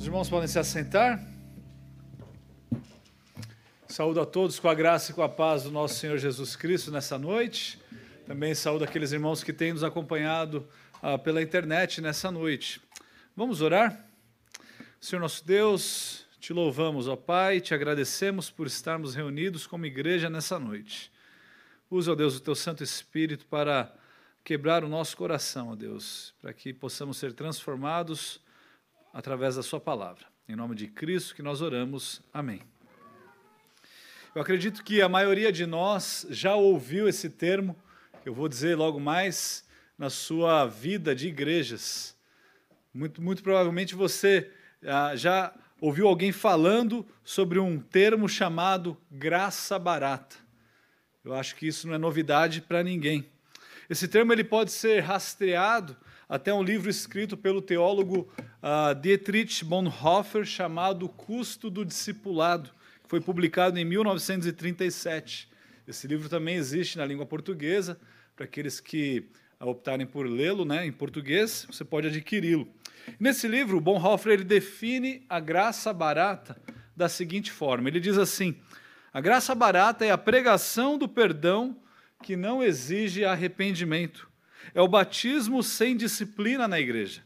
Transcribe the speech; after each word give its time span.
Os 0.00 0.06
irmãos 0.06 0.30
podem 0.30 0.48
se 0.48 0.58
assentar. 0.58 1.22
Saúdo 3.86 4.18
a 4.22 4.24
todos 4.24 4.58
com 4.58 4.66
a 4.66 4.72
graça 4.72 5.12
e 5.12 5.14
com 5.14 5.22
a 5.22 5.28
paz 5.28 5.64
do 5.64 5.70
nosso 5.70 5.96
Senhor 5.96 6.16
Jesus 6.16 6.56
Cristo 6.56 6.90
nessa 6.90 7.18
noite. 7.18 7.78
Também 8.26 8.54
saúdo 8.54 8.82
aqueles 8.82 9.12
irmãos 9.12 9.44
que 9.44 9.52
têm 9.52 9.74
nos 9.74 9.84
acompanhado 9.84 10.66
ah, 11.02 11.18
pela 11.18 11.42
internet 11.42 12.00
nessa 12.00 12.30
noite. 12.30 12.80
Vamos 13.36 13.60
orar? 13.60 14.06
Senhor 14.98 15.20
nosso 15.20 15.46
Deus, 15.46 16.24
te 16.40 16.54
louvamos, 16.54 17.06
ó 17.06 17.14
Pai, 17.14 17.60
te 17.60 17.74
agradecemos 17.74 18.50
por 18.50 18.66
estarmos 18.66 19.14
reunidos 19.14 19.66
como 19.66 19.84
igreja 19.84 20.30
nessa 20.30 20.58
noite. 20.58 21.12
Usa, 21.90 22.12
ó 22.12 22.14
Deus, 22.14 22.36
o 22.36 22.40
teu 22.40 22.54
Santo 22.54 22.82
Espírito 22.82 23.44
para 23.44 23.94
quebrar 24.42 24.82
o 24.82 24.88
nosso 24.88 25.14
coração, 25.14 25.68
ó 25.68 25.76
Deus, 25.76 26.32
para 26.40 26.54
que 26.54 26.72
possamos 26.72 27.18
ser 27.18 27.34
transformados 27.34 28.40
através 29.12 29.56
da 29.56 29.62
Sua 29.62 29.80
palavra. 29.80 30.24
Em 30.48 30.56
nome 30.56 30.74
de 30.74 30.86
Cristo 30.88 31.34
que 31.34 31.42
nós 31.42 31.60
oramos. 31.60 32.22
Amém. 32.32 32.62
Eu 34.34 34.42
acredito 34.42 34.84
que 34.84 35.02
a 35.02 35.08
maioria 35.08 35.50
de 35.50 35.66
nós 35.66 36.26
já 36.30 36.54
ouviu 36.54 37.08
esse 37.08 37.28
termo, 37.28 37.76
eu 38.24 38.32
vou 38.32 38.48
dizer 38.48 38.76
logo 38.76 39.00
mais, 39.00 39.64
na 39.98 40.08
sua 40.08 40.66
vida 40.66 41.14
de 41.14 41.28
igrejas. 41.28 42.16
Muito, 42.94 43.20
muito 43.20 43.42
provavelmente 43.42 43.94
você 43.94 44.50
ah, 44.84 45.14
já 45.16 45.52
ouviu 45.80 46.06
alguém 46.06 46.32
falando 46.32 47.06
sobre 47.24 47.58
um 47.58 47.78
termo 47.78 48.28
chamado 48.28 48.96
graça 49.10 49.78
barata. 49.78 50.36
Eu 51.24 51.34
acho 51.34 51.56
que 51.56 51.66
isso 51.66 51.86
não 51.86 51.94
é 51.94 51.98
novidade 51.98 52.60
para 52.60 52.82
ninguém. 52.82 53.28
Esse 53.88 54.06
termo 54.06 54.32
ele 54.32 54.44
pode 54.44 54.70
ser 54.70 55.00
rastreado 55.00 55.96
até 56.28 56.54
um 56.54 56.62
livro 56.62 56.88
escrito 56.88 57.36
pelo 57.36 57.60
teólogo 57.60 58.32
uh, 58.62 58.94
Dietrich 58.94 59.64
Bonhoeffer 59.64 60.44
chamado 60.44 61.08
Custo 61.08 61.70
do 61.70 61.84
Discipulado, 61.84 62.70
que 63.02 63.08
foi 63.08 63.20
publicado 63.20 63.78
em 63.78 63.84
1937. 63.84 65.48
Esse 65.86 66.06
livro 66.06 66.28
também 66.28 66.56
existe 66.56 66.98
na 66.98 67.04
língua 67.04 67.26
portuguesa, 67.26 67.98
para 68.36 68.44
aqueles 68.44 68.80
que 68.80 69.28
optarem 69.60 70.06
por 70.06 70.26
lê-lo 70.26 70.64
né, 70.64 70.86
em 70.86 70.92
português, 70.92 71.66
você 71.70 71.84
pode 71.84 72.06
adquiri-lo. 72.06 72.66
Nesse 73.18 73.46
livro, 73.46 73.80
Bonhoeffer 73.80 74.32
ele 74.32 74.44
define 74.44 75.24
a 75.28 75.40
graça 75.40 75.92
barata 75.92 76.56
da 76.96 77.08
seguinte 77.08 77.50
forma: 77.50 77.88
ele 77.88 78.00
diz 78.00 78.16
assim, 78.16 78.56
a 79.12 79.20
graça 79.20 79.54
barata 79.54 80.04
é 80.04 80.10
a 80.10 80.18
pregação 80.18 80.96
do 80.96 81.08
perdão 81.08 81.76
que 82.22 82.36
não 82.36 82.62
exige 82.62 83.24
arrependimento. 83.24 84.28
É 84.74 84.80
o 84.80 84.88
batismo 84.88 85.62
sem 85.62 85.96
disciplina 85.96 86.68
na 86.68 86.78
igreja. 86.78 87.22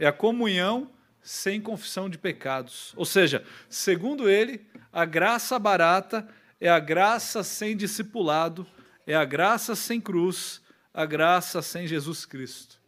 É 0.00 0.06
a 0.06 0.12
comunhão 0.12 0.90
sem 1.22 1.60
confissão 1.60 2.08
de 2.08 2.16
pecados. 2.16 2.94
Ou 2.96 3.04
seja, 3.04 3.44
segundo 3.68 4.30
ele, 4.30 4.66
a 4.90 5.04
graça 5.04 5.58
barata 5.58 6.26
é 6.58 6.70
a 6.70 6.78
graça 6.78 7.44
sem 7.44 7.76
discipulado, 7.76 8.66
é 9.06 9.14
a 9.14 9.26
graça 9.26 9.76
sem 9.76 10.00
cruz, 10.00 10.62
a 10.94 11.04
graça 11.04 11.60
sem 11.60 11.86
Jesus 11.86 12.24
Cristo. 12.24 12.80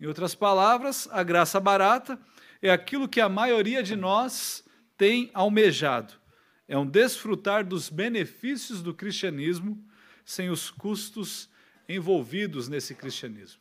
Em 0.00 0.06
outras 0.06 0.34
palavras, 0.34 1.06
a 1.12 1.22
graça 1.22 1.60
barata 1.60 2.18
é 2.62 2.70
aquilo 2.70 3.06
que 3.06 3.20
a 3.20 3.28
maioria 3.28 3.82
de 3.82 3.94
nós 3.94 4.64
tem 4.96 5.30
almejado. 5.34 6.14
É 6.66 6.78
um 6.78 6.86
desfrutar 6.86 7.62
dos 7.62 7.90
benefícios 7.90 8.82
do 8.82 8.94
cristianismo 8.94 9.84
sem 10.24 10.48
os 10.48 10.70
custos 10.70 11.50
envolvidos 11.86 12.70
nesse 12.70 12.94
cristianismo. 12.94 13.60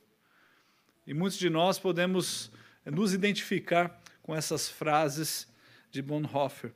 E 1.06 1.14
muitos 1.14 1.38
de 1.38 1.50
nós 1.50 1.78
podemos 1.78 2.50
nos 2.90 3.14
identificar 3.14 4.02
com 4.24 4.36
essas 4.36 4.68
frases 4.68 5.48
de 5.92 6.02
Bonhoeffer. 6.02 6.72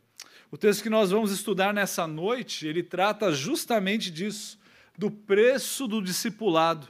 O 0.51 0.57
texto 0.57 0.83
que 0.83 0.89
nós 0.89 1.11
vamos 1.11 1.31
estudar 1.31 1.73
nessa 1.73 2.05
noite, 2.05 2.67
ele 2.67 2.83
trata 2.83 3.31
justamente 3.31 4.11
disso, 4.11 4.59
do 4.97 5.09
preço 5.09 5.87
do 5.87 6.01
discipulado. 6.01 6.87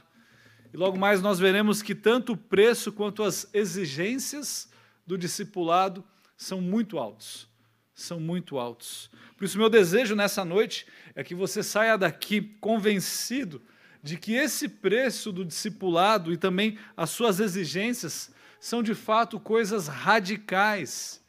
E 0.72 0.76
logo 0.76 0.98
mais 0.98 1.22
nós 1.22 1.38
veremos 1.38 1.82
que 1.82 1.94
tanto 1.94 2.32
o 2.32 2.36
preço 2.36 2.92
quanto 2.92 3.22
as 3.22 3.48
exigências 3.54 4.68
do 5.06 5.16
discipulado 5.16 6.04
são 6.36 6.60
muito 6.60 6.98
altos. 6.98 7.48
São 7.94 8.20
muito 8.20 8.58
altos. 8.58 9.10
Por 9.36 9.44
isso, 9.44 9.58
meu 9.58 9.70
desejo 9.70 10.14
nessa 10.14 10.44
noite 10.44 10.86
é 11.14 11.24
que 11.24 11.34
você 11.34 11.62
saia 11.62 11.96
daqui 11.96 12.42
convencido 12.60 13.62
de 14.02 14.16
que 14.16 14.34
esse 14.34 14.68
preço 14.68 15.32
do 15.32 15.44
discipulado 15.44 16.32
e 16.32 16.36
também 16.36 16.78
as 16.96 17.10
suas 17.10 17.40
exigências 17.40 18.30
são 18.60 18.82
de 18.82 18.94
fato 18.94 19.38
coisas 19.38 19.88
radicais 19.88 21.22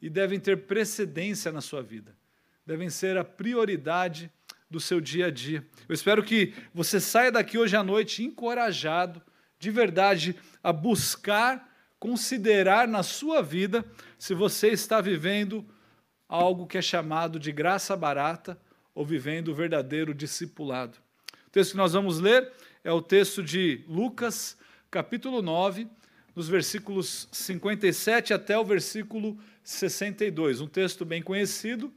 e 0.00 0.10
devem 0.10 0.38
ter 0.38 0.66
precedência 0.66 1.50
na 1.50 1.60
sua 1.60 1.82
vida, 1.82 2.16
devem 2.64 2.90
ser 2.90 3.16
a 3.16 3.24
prioridade 3.24 4.30
do 4.70 4.80
seu 4.80 5.00
dia 5.00 5.26
a 5.26 5.30
dia. 5.30 5.64
Eu 5.88 5.94
espero 5.94 6.22
que 6.22 6.54
você 6.74 7.00
saia 7.00 7.30
daqui 7.30 7.56
hoje 7.56 7.76
à 7.76 7.82
noite 7.82 8.24
encorajado, 8.24 9.22
de 9.58 9.70
verdade, 9.70 10.36
a 10.62 10.72
buscar, 10.72 11.72
considerar 11.98 12.86
na 12.86 13.02
sua 13.02 13.42
vida 13.42 13.84
se 14.18 14.34
você 14.34 14.68
está 14.68 15.00
vivendo 15.00 15.64
algo 16.28 16.66
que 16.66 16.76
é 16.76 16.82
chamado 16.82 17.38
de 17.38 17.52
graça 17.52 17.96
barata 17.96 18.58
ou 18.94 19.04
vivendo 19.04 19.48
o 19.48 19.54
verdadeiro 19.54 20.12
discipulado. 20.12 20.98
O 21.46 21.50
texto 21.50 21.72
que 21.72 21.76
nós 21.76 21.92
vamos 21.92 22.18
ler 22.18 22.52
é 22.82 22.92
o 22.92 23.00
texto 23.00 23.42
de 23.42 23.84
Lucas, 23.88 24.58
capítulo 24.90 25.40
9, 25.40 25.88
nos 26.36 26.48
versículos 26.48 27.26
57 27.32 28.34
até 28.34 28.58
o 28.58 28.64
versículo 28.64 29.38
62. 29.64 30.60
Um 30.60 30.68
texto 30.68 31.02
bem 31.02 31.22
conhecido 31.22 31.90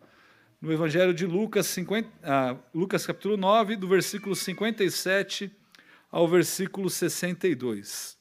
no 0.61 0.71
Evangelho 0.71 1.13
de 1.13 1.25
Lucas, 1.25 1.67
50, 1.67 2.09
ah, 2.23 2.55
Lucas 2.73 3.05
capítulo 3.05 3.35
9, 3.35 3.75
do 3.75 3.85
versículo 3.85 4.33
57 4.33 5.51
ao 6.09 6.25
versículo 6.25 6.89
62. 6.89 8.17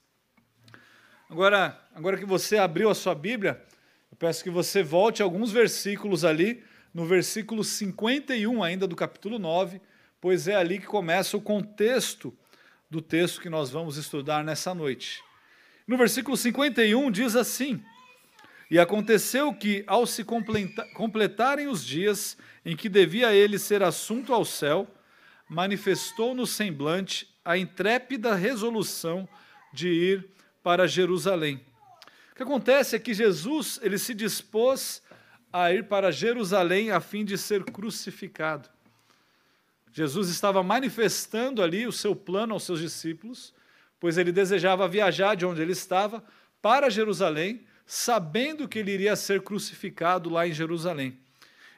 Agora, 1.31 1.81
agora 1.95 2.19
que 2.19 2.27
você 2.27 2.59
abriu 2.59 2.91
a 2.91 2.97
sua 2.97 3.15
Bíblia, 3.15 3.63
eu 4.11 4.17
peço 4.17 4.43
que 4.43 4.51
você 4.51 4.83
volte 4.83 5.23
alguns 5.23 5.53
versículos 5.53 6.25
ali, 6.25 6.65
no 6.93 7.07
versículo 7.07 7.63
51 7.63 8.61
ainda 8.61 8.89
do 8.89 8.97
capítulo 8.97 9.39
9, 9.39 9.81
pois 10.21 10.49
é 10.49 10.57
ali 10.57 10.81
que 10.81 10.87
começa 10.87 11.37
o 11.37 11.41
contexto 11.41 12.37
do 12.91 13.01
texto 13.01 13.41
que 13.41 13.49
nós 13.49 13.71
vamos 13.71 13.97
estudar 13.97 14.43
nessa 14.43 14.75
noite. 14.75 15.28
No 15.89 15.97
versículo 15.97 16.37
51 16.37 17.11
diz 17.11 17.35
assim: 17.35 17.83
E 18.71 18.79
aconteceu 18.79 19.53
que, 19.53 19.83
ao 19.89 20.07
se 20.07 20.23
completarem 20.23 21.67
os 21.67 21.85
dias 21.85 22.37
em 22.65 22.77
que 22.77 22.89
devia 22.89 23.35
ele 23.35 23.59
ser 23.59 23.83
assunto 23.83 24.33
ao 24.33 24.45
céu, 24.45 24.87
manifestou 25.49 26.33
no 26.33 26.47
semblante 26.47 27.35
a 27.45 27.59
intrépida 27.59 28.37
resolução 28.37 29.29
de 29.73 29.89
ir 29.89 30.29
para 30.63 30.87
Jerusalém 30.87 31.67
que 32.39 32.45
acontece 32.45 32.95
é 32.95 33.01
que 33.01 33.13
Jesus 33.13 33.81
ele 33.83 33.99
se 33.99 34.15
dispôs 34.15 35.03
a 35.53 35.73
ir 35.73 35.89
para 35.89 36.13
Jerusalém 36.13 36.93
a 36.93 37.01
fim 37.01 37.25
de 37.25 37.37
ser 37.37 37.65
crucificado. 37.65 38.69
Jesus 39.93 40.29
estava 40.29 40.63
manifestando 40.63 41.61
ali 41.61 41.85
o 41.85 41.91
seu 41.91 42.15
plano 42.15 42.55
aos 42.55 42.63
seus 42.63 42.79
discípulos, 42.79 43.53
pois 44.01 44.17
ele 44.17 44.33
desejava 44.33 44.89
viajar 44.89 45.35
de 45.35 45.45
onde 45.45 45.61
ele 45.61 45.73
estava 45.73 46.23
para 46.63 46.91
Jerusalém, 46.91 47.65
sabendo 47.87 48.69
que 48.69 48.79
ele 48.79 48.93
iria 48.93 49.17
ser 49.17 49.43
crucificado 49.43 50.29
lá 50.29 50.47
em 50.47 50.53
Jerusalém. 50.53 51.19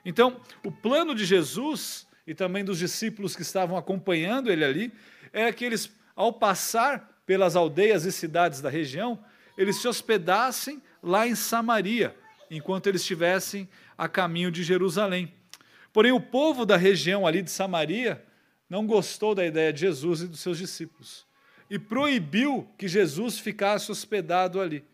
Então, 0.05 0.41
o 0.65 0.73
plano 0.73 1.15
de 1.15 1.25
Jesus 1.25 2.07
e 2.27 2.35
também 2.35 2.65
dos 2.65 2.79
discípulos 2.79 3.37
que 3.37 3.43
estavam 3.43 3.77
acompanhando 3.77 4.51
ele 4.51 4.65
ali 4.65 4.93
era 5.33 5.53
que 5.53 5.65
eles, 5.65 5.91
ao 6.17 6.33
passar 6.33 7.23
pelas 7.27 7.55
aldeias 7.55 8.05
e 8.05 8.13
cidades 8.13 8.61
da 8.61 8.69
região, 8.69 9.23
eles 9.57 9.77
se 9.77 9.87
hospedassem 9.87 10.83
lá 11.03 11.27
em 11.27 11.35
Samaria, 11.35 12.15
enquanto 12.51 12.89
eles 12.89 13.03
estivessem 13.03 13.69
a 13.97 14.09
caminho 14.09 14.51
de 14.51 14.63
Jerusalém. 14.63 15.33
Porém, 15.93 16.13
o 16.13 16.21
povo 16.21 16.65
da 16.67 16.77
região 16.77 17.27
ali 17.27 17.43
de 17.43 17.51
Samaria 17.51 18.25
não 18.69 18.87
gostou 18.87 19.35
da 19.35 19.45
ideia 19.45 19.73
de 19.73 19.81
Jesus 19.81 20.23
e 20.23 20.27
dos 20.27 20.41
seus 20.41 20.59
discípulos 20.59 21.30
e 21.71 21.79
proibiu 21.79 22.69
que 22.77 22.89
Jesus 22.89 23.39
ficasse 23.39 23.91
hospedado 23.93 24.61
ali. 24.61 24.85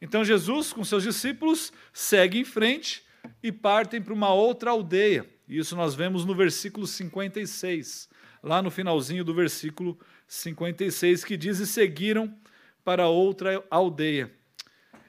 Então, 0.00 0.24
Jesus, 0.24 0.72
com 0.72 0.84
seus 0.84 1.02
discípulos, 1.02 1.72
segue 1.92 2.38
em 2.38 2.44
frente 2.44 3.04
e 3.42 3.50
partem 3.50 4.00
para 4.00 4.14
uma 4.14 4.32
outra 4.32 4.70
aldeia. 4.70 5.28
Isso 5.48 5.74
nós 5.74 5.94
vemos 5.94 6.24
no 6.24 6.34
versículo 6.34 6.86
56, 6.86 8.08
lá 8.42 8.62
no 8.62 8.70
finalzinho 8.70 9.24
do 9.24 9.34
versículo 9.34 9.98
56, 10.28 11.24
que 11.24 11.36
diz: 11.36 11.58
E 11.58 11.66
seguiram 11.66 12.32
para 12.84 13.08
outra 13.08 13.64
aldeia. 13.68 14.32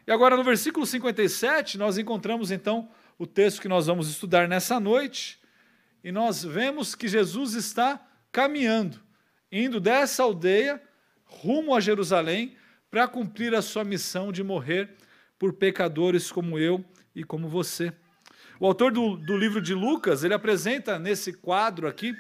E 0.06 0.12
agora 0.12 0.38
no 0.38 0.44
versículo 0.44 0.86
57, 0.86 1.78
nós 1.78 1.98
encontramos 1.98 2.50
então 2.50 2.90
o 3.20 3.28
texto 3.28 3.62
que 3.62 3.68
nós 3.68 3.88
vamos 3.88 4.10
estudar 4.10 4.48
nessa 4.48 4.80
noite, 4.80 5.40
e 6.04 6.12
nós 6.12 6.44
vemos 6.44 6.96
que 6.96 7.08
Jesus 7.08 7.54
está 7.54 8.02
caminhando, 8.32 9.00
indo 9.52 9.80
dessa 9.80 10.24
aldeia 10.24 10.82
rumo 11.26 11.76
a 11.76 11.80
Jerusalém 11.80 12.56
para 12.90 13.08
cumprir 13.08 13.54
a 13.54 13.62
sua 13.62 13.84
missão 13.84 14.32
de 14.32 14.44
morrer 14.44 14.90
por 15.38 15.54
pecadores 15.54 16.32
como 16.32 16.58
eu 16.58 16.84
e 17.16 17.24
como 17.24 17.48
você. 17.48 17.94
O 18.60 18.66
autor 18.66 18.92
do, 18.92 19.18
do 19.18 19.38
livro 19.38 19.62
de 19.62 19.74
Lucas, 19.74 20.24
ele 20.24 20.34
apresenta 20.34 20.98
nesse 20.98 21.34
quadro 21.34 21.88
aqui 21.88 22.16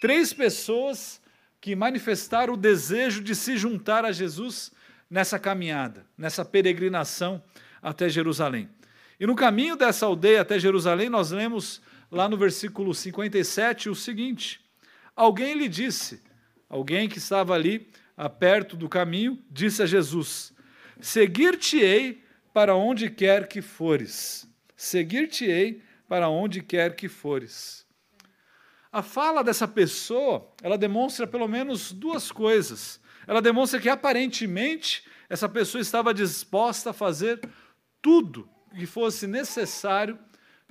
três 0.00 0.32
pessoas 0.32 1.20
que 1.60 1.76
manifestaram 1.76 2.54
o 2.54 2.56
desejo 2.56 3.22
de 3.22 3.34
se 3.34 3.56
juntar 3.56 4.04
a 4.04 4.12
Jesus 4.12 4.72
nessa 5.08 5.38
caminhada, 5.38 6.06
nessa 6.16 6.44
peregrinação 6.44 7.42
até 7.80 8.08
Jerusalém. 8.08 8.68
E 9.18 9.26
no 9.26 9.34
caminho 9.34 9.76
dessa 9.76 10.06
aldeia 10.06 10.42
até 10.42 10.58
Jerusalém, 10.58 11.08
nós 11.08 11.30
lemos 11.30 11.80
lá 12.10 12.28
no 12.28 12.36
versículo 12.36 12.94
57 12.94 13.88
o 13.88 13.94
seguinte: 13.94 14.60
Alguém 15.14 15.54
lhe 15.54 15.68
disse, 15.68 16.22
alguém 16.68 17.08
que 17.08 17.18
estava 17.18 17.54
ali 17.54 17.90
perto 18.38 18.76
do 18.76 18.88
caminho, 18.88 19.42
disse 19.50 19.82
a 19.82 19.86
Jesus: 19.86 20.52
Seguir-te-ei 21.00 22.22
para 22.52 22.74
onde 22.74 23.10
quer 23.10 23.48
que 23.48 23.60
fores. 23.60 24.48
Seguir-te-ei 24.76 25.82
para 26.08 26.28
onde 26.28 26.62
quer 26.62 26.96
que 26.96 27.08
fores. 27.08 27.86
A 28.90 29.02
fala 29.02 29.44
dessa 29.44 29.68
pessoa, 29.68 30.50
ela 30.62 30.78
demonstra 30.78 31.26
pelo 31.26 31.46
menos 31.46 31.92
duas 31.92 32.32
coisas. 32.32 33.00
Ela 33.26 33.42
demonstra 33.42 33.80
que 33.80 33.88
aparentemente 33.88 35.04
essa 35.28 35.48
pessoa 35.48 35.82
estava 35.82 36.14
disposta 36.14 36.90
a 36.90 36.94
fazer 36.94 37.40
tudo 38.00 38.48
que 38.74 38.86
fosse 38.86 39.26
necessário 39.26 40.18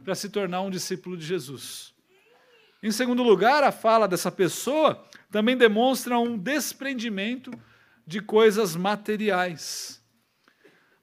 para 0.04 0.16
se 0.16 0.30
tornar 0.30 0.62
um 0.62 0.70
discípulo 0.70 1.18
de 1.18 1.26
Jesus. 1.26 1.95
Em 2.86 2.92
segundo 2.92 3.24
lugar, 3.24 3.64
a 3.64 3.72
fala 3.72 4.08
dessa 4.08 4.32
pessoa 4.32 5.04
também 5.32 5.58
demonstra 5.58 6.20
um 6.20 6.38
desprendimento 6.38 7.50
de 8.06 8.22
coisas 8.22 8.76
materiais. 8.76 10.00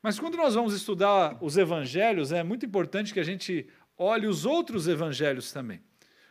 Mas 0.01 0.17
quando 0.17 0.37
nós 0.37 0.55
vamos 0.55 0.75
estudar 0.75 1.37
os 1.41 1.57
evangelhos, 1.57 2.31
é 2.31 2.45
muito 2.45 2.65
importante 2.65 3.13
que 3.13 3.19
a 3.19 3.25
gente 3.25 3.69
olhe 3.99 4.29
os 4.29 4.47
outros 4.47 4.87
evangelhos 4.87 5.51
também. 5.51 5.83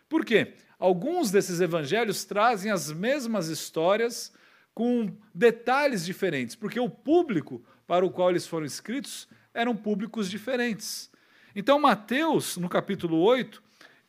Por 0.07 0.23
quê? 0.23 0.53
Alguns 0.79 1.31
desses 1.31 1.59
evangelhos 1.59 2.23
trazem 2.23 2.71
as 2.71 2.89
mesmas 2.89 3.49
histórias 3.49 4.31
com 4.73 5.13
detalhes 5.35 6.05
diferentes, 6.05 6.55
porque 6.55 6.79
o 6.79 6.89
público 6.89 7.61
para 7.85 8.05
o 8.05 8.09
qual 8.09 8.29
eles 8.29 8.47
foram 8.47 8.65
escritos 8.65 9.27
eram 9.53 9.75
públicos 9.75 10.29
diferentes. 10.29 11.11
Então, 11.53 11.77
Mateus, 11.77 12.55
no 12.55 12.69
capítulo 12.69 13.19
8, 13.19 13.61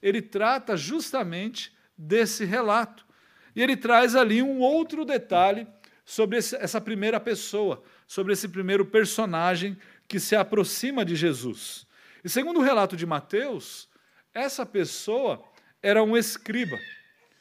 ele 0.02 0.20
trata 0.20 0.76
justamente 0.76 1.72
desse 1.96 2.44
relato. 2.44 3.06
E 3.54 3.62
ele 3.62 3.76
traz 3.76 4.16
ali 4.16 4.42
um 4.42 4.58
outro 4.60 5.04
detalhe 5.04 5.66
sobre 6.04 6.38
essa 6.38 6.80
primeira 6.80 7.20
pessoa, 7.20 7.82
sobre 8.06 8.32
esse 8.32 8.48
primeiro 8.48 8.84
personagem 8.84 9.76
que 10.08 10.18
se 10.18 10.34
aproxima 10.34 11.04
de 11.04 11.14
Jesus. 11.14 11.86
E 12.24 12.28
segundo 12.28 12.60
o 12.60 12.62
relato 12.62 12.96
de 12.96 13.06
Mateus, 13.06 13.88
essa 14.34 14.66
pessoa 14.66 15.42
era 15.82 16.02
um 16.02 16.16
escriba. 16.16 16.78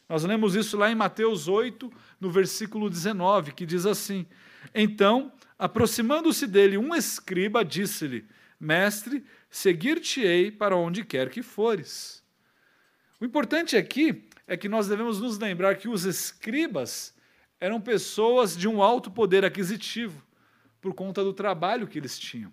Nós 0.07 0.23
lemos 0.23 0.55
isso 0.55 0.77
lá 0.77 0.91
em 0.91 0.95
Mateus 0.95 1.47
8, 1.47 1.91
no 2.19 2.29
versículo 2.29 2.89
19, 2.89 3.53
que 3.53 3.65
diz 3.65 3.85
assim: 3.85 4.25
Então, 4.75 5.31
aproximando-se 5.57 6.45
dele 6.45 6.77
um 6.77 6.93
escriba, 6.93 7.63
disse-lhe: 7.63 8.25
Mestre, 8.59 9.23
seguir-te-ei 9.49 10.51
para 10.51 10.75
onde 10.75 11.05
quer 11.05 11.29
que 11.29 11.41
fores. 11.41 12.20
O 13.21 13.25
importante 13.25 13.77
aqui 13.77 14.27
é 14.47 14.57
que 14.57 14.67
nós 14.67 14.87
devemos 14.87 15.19
nos 15.19 15.37
lembrar 15.37 15.75
que 15.75 15.87
os 15.87 16.05
escribas 16.05 17.13
eram 17.59 17.79
pessoas 17.79 18.57
de 18.57 18.67
um 18.67 18.81
alto 18.81 19.11
poder 19.11 19.45
aquisitivo, 19.45 20.25
por 20.81 20.95
conta 20.95 21.23
do 21.23 21.31
trabalho 21.31 21.87
que 21.87 21.99
eles 21.99 22.17
tinham. 22.17 22.51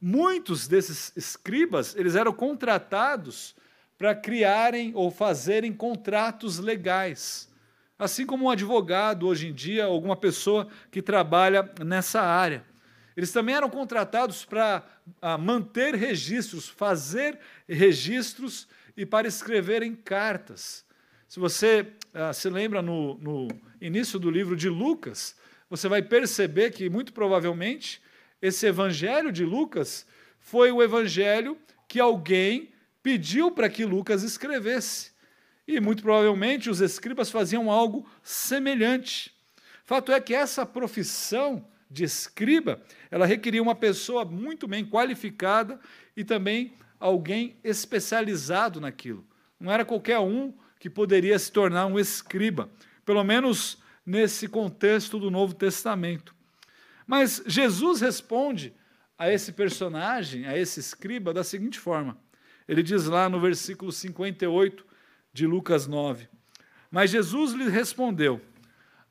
Muitos 0.00 0.66
desses 0.66 1.16
escribas, 1.16 1.94
eles 1.94 2.16
eram 2.16 2.32
contratados 2.32 3.54
para 3.96 4.16
criarem 4.16 4.90
ou 4.96 5.12
fazerem 5.12 5.72
contratos 5.72 6.58
legais. 6.58 7.48
Assim 7.96 8.26
como 8.26 8.46
um 8.46 8.50
advogado 8.50 9.28
hoje 9.28 9.46
em 9.46 9.54
dia, 9.54 9.84
alguma 9.84 10.16
pessoa 10.16 10.66
que 10.90 11.00
trabalha 11.00 11.72
nessa 11.86 12.20
área. 12.20 12.64
Eles 13.16 13.30
também 13.30 13.54
eram 13.54 13.70
contratados 13.70 14.44
para 14.44 14.84
ah, 15.22 15.38
manter 15.38 15.94
registros, 15.94 16.68
fazer 16.68 17.38
registros 17.68 18.66
e 18.96 19.04
para 19.04 19.28
escreverem 19.28 19.94
cartas. 19.94 20.84
Se 21.28 21.40
você 21.40 21.86
ah, 22.12 22.32
se 22.32 22.48
lembra 22.48 22.80
no, 22.80 23.18
no 23.18 23.48
início 23.80 24.18
do 24.18 24.30
livro 24.30 24.56
de 24.56 24.68
Lucas, 24.68 25.36
você 25.68 25.88
vai 25.88 26.02
perceber 26.02 26.70
que, 26.70 26.88
muito 26.88 27.12
provavelmente, 27.12 28.00
esse 28.40 28.66
evangelho 28.66 29.32
de 29.32 29.44
Lucas 29.44 30.06
foi 30.38 30.70
o 30.70 30.82
evangelho 30.82 31.58
que 31.88 31.98
alguém 31.98 32.72
pediu 33.02 33.50
para 33.50 33.68
que 33.68 33.84
Lucas 33.84 34.22
escrevesse. 34.22 35.12
E 35.66 35.80
muito 35.80 36.02
provavelmente 36.02 36.68
os 36.68 36.80
escribas 36.80 37.30
faziam 37.30 37.70
algo 37.70 38.06
semelhante. 38.22 39.34
Fato 39.84 40.12
é 40.12 40.20
que 40.20 40.34
essa 40.34 40.64
profissão 40.64 41.66
de 41.90 42.04
escriba, 42.04 42.82
ela 43.10 43.26
requeria 43.26 43.62
uma 43.62 43.74
pessoa 43.74 44.24
muito 44.24 44.66
bem 44.66 44.84
qualificada 44.84 45.80
e 46.16 46.24
também 46.24 46.74
alguém 46.98 47.56
especializado 47.62 48.80
naquilo. 48.80 49.26
Não 49.58 49.70
era 49.70 49.84
qualquer 49.84 50.18
um 50.18 50.52
que 50.78 50.90
poderia 50.90 51.38
se 51.38 51.50
tornar 51.50 51.86
um 51.86 51.98
escriba, 51.98 52.70
pelo 53.04 53.22
menos 53.24 53.78
nesse 54.04 54.48
contexto 54.48 55.18
do 55.18 55.30
Novo 55.30 55.54
Testamento. 55.54 56.34
Mas 57.06 57.42
Jesus 57.46 58.00
responde 58.00 58.74
a 59.18 59.30
esse 59.30 59.52
personagem, 59.52 60.46
a 60.46 60.56
esse 60.56 60.80
escriba, 60.80 61.32
da 61.32 61.44
seguinte 61.44 61.78
forma: 61.78 62.18
ele 62.66 62.82
diz 62.82 63.06
lá 63.06 63.28
no 63.28 63.40
versículo 63.40 63.92
58 63.92 64.84
de 65.32 65.46
Lucas 65.46 65.86
9: 65.86 66.28
Mas 66.90 67.10
Jesus 67.10 67.52
lhe 67.52 67.68
respondeu: 67.68 68.40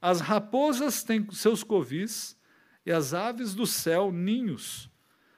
As 0.02 0.22
raposas 0.22 1.04
têm 1.04 1.28
seus 1.32 1.64
covis 1.64 2.38
e 2.86 2.92
as 2.92 3.14
aves 3.14 3.54
do 3.54 3.66
céu 3.66 4.12
ninhos, 4.12 4.90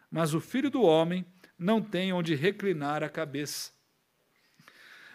mas 0.10 0.34
o 0.34 0.40
filho 0.40 0.70
do 0.70 0.82
homem 0.82 1.26
não 1.58 1.82
tem 1.82 2.12
onde 2.12 2.36
reclinar 2.36 3.04
a 3.04 3.10
cabeça. 3.10 3.72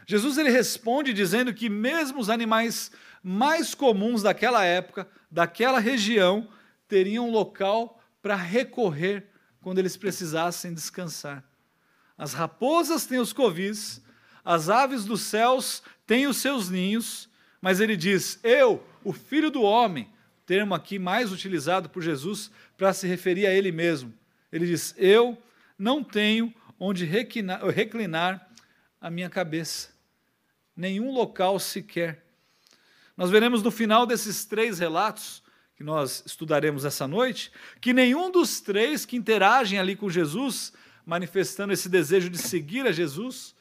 Jesus 0.06 0.38
ele 0.38 0.50
responde 0.50 1.12
dizendo 1.12 1.54
que 1.54 1.68
mesmo 1.68 2.20
os 2.20 2.30
animais 2.30 2.90
mais 3.22 3.74
comuns 3.74 4.22
daquela 4.22 4.64
época, 4.64 5.06
daquela 5.30 5.78
região, 5.78 6.48
teriam 6.88 7.30
local 7.30 8.02
para 8.20 8.34
recorrer 8.34 9.26
quando 9.60 9.78
eles 9.78 9.96
precisassem 9.96 10.74
descansar. 10.74 11.44
As 12.16 12.32
raposas 12.32 13.06
têm 13.06 13.18
os 13.18 13.32
covis, 13.32 14.02
as 14.44 14.68
aves 14.68 15.04
dos 15.04 15.20
céus 15.22 15.82
têm 16.06 16.26
os 16.26 16.38
seus 16.38 16.68
ninhos, 16.68 17.28
mas 17.60 17.80
ele 17.80 17.96
diz: 17.96 18.40
Eu, 18.42 18.84
o 19.04 19.12
filho 19.12 19.50
do 19.50 19.62
homem, 19.62 20.10
termo 20.44 20.74
aqui 20.74 20.98
mais 20.98 21.30
utilizado 21.30 21.88
por 21.88 22.02
Jesus 22.02 22.50
para 22.76 22.92
se 22.92 23.06
referir 23.06 23.46
a 23.46 23.54
ele 23.54 23.70
mesmo. 23.70 24.12
Ele 24.50 24.66
diz: 24.66 24.94
Eu 24.98 25.38
não 25.80 26.04
tenho 26.04 26.54
onde 26.78 27.06
reclinar 27.06 28.48
a 29.00 29.10
minha 29.10 29.30
cabeça, 29.30 29.88
nenhum 30.76 31.10
local 31.10 31.58
sequer. 31.58 32.22
Nós 33.16 33.30
veremos 33.30 33.62
no 33.62 33.70
final 33.70 34.06
desses 34.06 34.44
três 34.44 34.78
relatos, 34.78 35.42
que 35.74 35.82
nós 35.82 36.22
estudaremos 36.26 36.84
essa 36.84 37.08
noite, 37.08 37.50
que 37.80 37.94
nenhum 37.94 38.30
dos 38.30 38.60
três 38.60 39.06
que 39.06 39.16
interagem 39.16 39.78
ali 39.78 39.96
com 39.96 40.10
Jesus, 40.10 40.74
manifestando 41.06 41.72
esse 41.72 41.88
desejo 41.88 42.28
de 42.28 42.36
seguir 42.36 42.86
a 42.86 42.92
Jesus, 42.92 43.54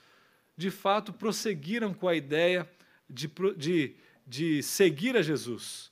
de 0.58 0.70
fato 0.70 1.14
prosseguiram 1.14 1.94
com 1.94 2.06
a 2.06 2.16
ideia 2.16 2.70
de, 3.10 3.32
de, 3.56 3.96
de 4.28 4.62
seguir 4.62 5.16
a 5.16 5.22
Jesus. 5.22 5.90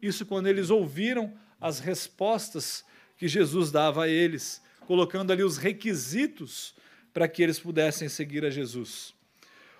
Isso 0.00 0.24
quando 0.24 0.46
eles 0.46 0.70
ouviram 0.70 1.36
as 1.60 1.80
respostas 1.80 2.84
que 3.16 3.26
Jesus 3.26 3.72
dava 3.72 4.04
a 4.04 4.08
eles, 4.08 4.62
colocando 4.86 5.32
ali 5.32 5.42
os 5.42 5.56
requisitos 5.56 6.74
para 7.12 7.28
que 7.28 7.42
eles 7.42 7.58
pudessem 7.58 8.08
seguir 8.08 8.44
a 8.44 8.50
Jesus. 8.50 9.14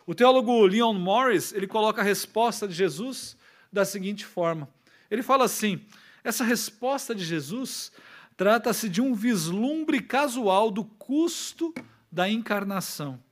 O 0.06 0.14
teólogo 0.14 0.66
Leon 0.66 0.94
Morris, 0.94 1.52
ele 1.52 1.66
coloca 1.66 2.00
a 2.00 2.04
resposta 2.04 2.68
de 2.68 2.74
Jesus 2.74 3.36
da 3.72 3.84
seguinte 3.84 4.24
forma. 4.24 4.68
Ele 5.10 5.22
fala 5.22 5.44
assim: 5.44 5.84
essa 6.22 6.44
resposta 6.44 7.14
de 7.14 7.24
Jesus 7.24 7.90
trata-se 8.36 8.88
de 8.88 9.00
um 9.00 9.14
vislumbre 9.14 10.00
casual 10.00 10.70
do 10.70 10.84
custo 10.84 11.74
da 12.10 12.28
encarnação. 12.28 13.22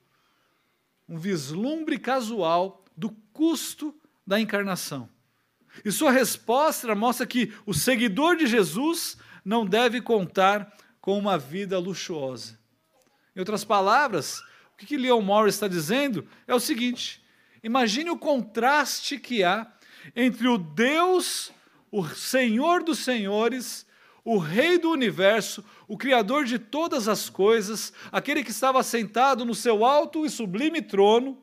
Um 1.09 1.19
vislumbre 1.19 1.99
casual 1.99 2.85
do 2.97 3.11
custo 3.33 3.95
da 4.27 4.41
encarnação. 4.41 5.09
E 5.85 5.91
sua 5.91 6.11
resposta 6.11 6.95
mostra 6.95 7.27
que 7.27 7.53
o 7.65 7.73
seguidor 7.73 8.37
de 8.37 8.47
Jesus 8.47 9.17
não 9.45 9.67
deve 9.67 10.01
contar 10.01 10.73
com 11.03 11.19
uma 11.19 11.37
vida 11.37 11.79
luxuosa. 11.79 12.59
Em 13.35 13.41
outras 13.41 13.65
palavras, 13.65 14.41
o 14.73 14.77
que 14.87 14.97
Leon 14.97 15.21
Morris 15.21 15.57
está 15.57 15.67
dizendo 15.69 16.27
é 16.47 16.55
o 16.55 16.61
seguinte: 16.61 17.23
imagine 17.63 18.09
o 18.09 18.17
contraste 18.17 19.19
que 19.19 19.43
há 19.43 19.71
entre 20.15 20.47
o 20.49 20.57
Deus, 20.57 21.53
o 21.91 22.07
Senhor 22.07 22.85
dos 22.85 23.01
Senhores, 23.01 23.85
o 24.25 24.39
Rei 24.39 24.79
do 24.79 24.91
universo, 24.91 25.65
o 25.89 25.99
Criador 25.99 26.45
de 26.45 26.59
todas 26.59 27.09
as 27.09 27.29
coisas, 27.29 27.93
aquele 28.13 28.45
que 28.45 28.53
estava 28.53 28.81
sentado 28.85 29.45
no 29.45 29.55
seu 29.55 29.85
alto 29.85 30.25
e 30.25 30.31
sublime 30.31 30.81
trono, 30.81 31.43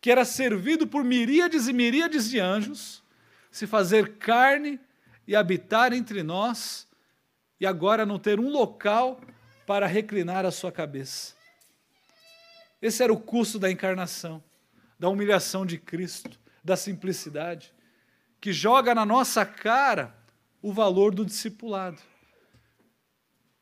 que 0.00 0.10
era 0.10 0.24
servido 0.24 0.86
por 0.86 1.04
miríades 1.04 1.68
e 1.68 1.72
miríades 1.72 2.28
de 2.28 2.40
anjos, 2.40 3.04
se 3.52 3.66
fazer 3.66 4.16
carne 4.16 4.80
e 5.28 5.36
habitar 5.36 5.92
entre 5.92 6.24
nós, 6.24 6.89
e 7.60 7.66
agora 7.66 8.06
não 8.06 8.18
ter 8.18 8.40
um 8.40 8.48
local 8.48 9.20
para 9.66 9.86
reclinar 9.86 10.46
a 10.46 10.50
sua 10.50 10.72
cabeça. 10.72 11.34
Esse 12.80 13.02
era 13.02 13.12
o 13.12 13.20
custo 13.20 13.58
da 13.58 13.70
encarnação, 13.70 14.42
da 14.98 15.08
humilhação 15.08 15.66
de 15.66 15.76
Cristo, 15.76 16.38
da 16.64 16.76
simplicidade, 16.76 17.72
que 18.40 18.52
joga 18.52 18.94
na 18.94 19.04
nossa 19.04 19.44
cara 19.44 20.16
o 20.62 20.72
valor 20.72 21.14
do 21.14 21.24
discipulado. 21.24 22.00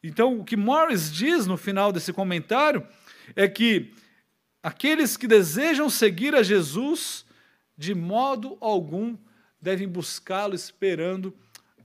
Então, 0.03 0.39
o 0.39 0.45
que 0.45 0.57
Morris 0.57 1.11
diz 1.11 1.47
no 1.47 1.57
final 1.57 1.93
desse 1.93 2.13
comentário 2.13 2.87
é 3.35 3.49
que 3.49 3.93
aqueles 4.63 5.17
que 5.17 5.27
desejam 5.27 5.91
seguir 5.91 6.35
a 6.37 6.43
Jesus, 6.43 7.27
de 7.77 7.95
modo 7.95 8.57
algum, 8.61 9.17
devem 9.61 9.89
buscá-lo 9.89 10.55
esperando 10.55 11.37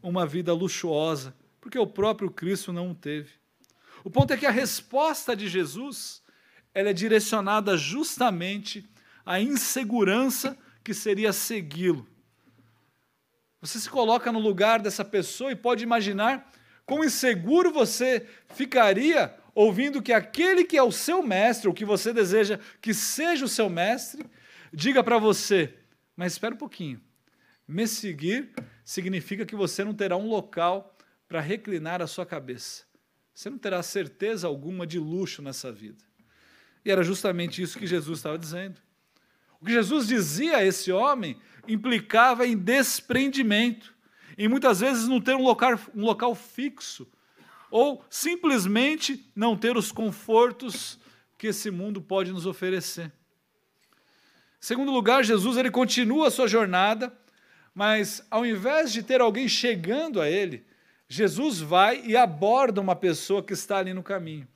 uma 0.02 0.28
vida 0.28 0.54
luxuosa, 0.54 1.34
porque 1.64 1.80
o 1.80 1.88
próprio 1.88 2.30
Cristo 2.30 2.74
não 2.74 2.92
o 2.92 2.94
teve. 2.94 3.30
O 4.04 4.10
ponto 4.10 4.34
é 4.34 4.38
que 4.38 4.46
a 4.46 4.52
resposta 4.52 5.34
de 5.34 5.48
Jesus 5.48 6.22
ela 6.74 6.90
é 6.90 6.94
direcionada 6.94 7.78
justamente 7.78 8.86
à 9.26 9.40
insegurança 9.40 10.58
que 10.84 10.94
seria 10.94 11.32
segui-lo. 11.32 12.06
Você 13.62 13.80
se 13.80 13.90
coloca 13.90 14.30
no 14.30 14.40
lugar 14.40 14.82
dessa 14.82 15.06
pessoa 15.06 15.54
e 15.54 15.56
pode 15.56 15.86
imaginar 15.86 16.52
quão 16.86 17.02
inseguro 17.02 17.72
você 17.72 18.28
ficaria 18.50 19.34
ouvindo 19.56 20.02
que 20.02 20.12
aquele 20.12 20.66
que 20.66 20.76
é 20.76 20.84
o 20.84 20.92
seu 20.92 21.24
mestre, 21.24 21.70
ou 21.70 21.74
que 21.74 21.86
você 21.86 22.12
deseja 22.12 22.60
que 22.82 22.94
seja 22.94 23.46
o 23.46 23.48
seu 23.48 23.70
mestre, 23.70 24.26
diga 24.74 25.02
para 25.02 25.18
você: 25.18 25.74
Mas 26.14 26.34
espera 26.34 26.56
um 26.56 26.58
pouquinho, 26.58 27.00
me 27.66 27.88
seguir 27.88 28.52
significa 28.84 29.46
que 29.46 29.56
você 29.56 29.82
não 29.86 29.94
terá 29.94 30.18
um 30.18 30.28
local 30.28 30.93
para 31.28 31.40
reclinar 31.40 32.02
a 32.02 32.08
sua 32.08 32.26
cabeça. 32.26 32.84
Você 33.34 33.50
não 33.50 33.58
terá 33.58 33.82
certeza 33.82 34.48
alguma 34.48 34.86
de 34.86 35.00
luxo 35.00 35.42
nessa 35.42 35.72
vida. 35.72 36.04
E 36.86 36.92
era 36.92 37.04
justamente 37.04 37.62
isso 37.62 37.80
que 37.80 37.88
Jesus 37.88 38.20
estava 38.20 38.38
dizendo. 38.38 38.80
O 39.60 39.66
que 39.66 39.72
Jesus 39.72 40.08
dizia 40.08 40.58
a 40.58 40.66
esse 40.66 40.92
homem 40.92 41.40
implicava 41.68 42.46
em 42.46 42.58
desprendimento, 42.58 43.96
em 44.38 44.48
muitas 44.48 44.82
vezes 44.82 45.08
não 45.08 45.22
ter 45.22 45.36
um 45.36 45.42
local, 45.42 45.80
um 45.96 46.04
local 46.04 46.36
fixo, 46.36 47.08
ou 47.72 48.04
simplesmente 48.10 49.32
não 49.36 49.58
ter 49.58 49.78
os 49.78 49.92
confortos 49.92 51.00
que 51.38 51.48
esse 51.48 51.72
mundo 51.72 52.02
pode 52.02 52.32
nos 52.32 52.46
oferecer. 52.46 53.06
Em 53.06 53.12
segundo 54.66 54.92
lugar, 54.92 55.24
Jesus 55.24 55.58
ele 55.58 55.72
continua 55.72 56.28
a 56.28 56.32
sua 56.32 56.48
jornada, 56.48 57.18
mas 57.74 58.26
ao 58.30 58.46
invés 58.46 58.94
de 58.94 59.02
ter 59.02 59.22
alguém 59.22 59.48
chegando 59.48 60.22
a 60.22 60.30
ele, 60.30 60.66
Jesus 61.14 61.60
vai 61.60 62.02
e 62.06 62.16
aborda 62.18 62.82
uma 62.82 62.96
pessoa 62.96 63.44
que 63.44 63.54
está 63.54 63.78
ali 63.78 63.94
no 63.94 64.04
caminho. 64.04 64.48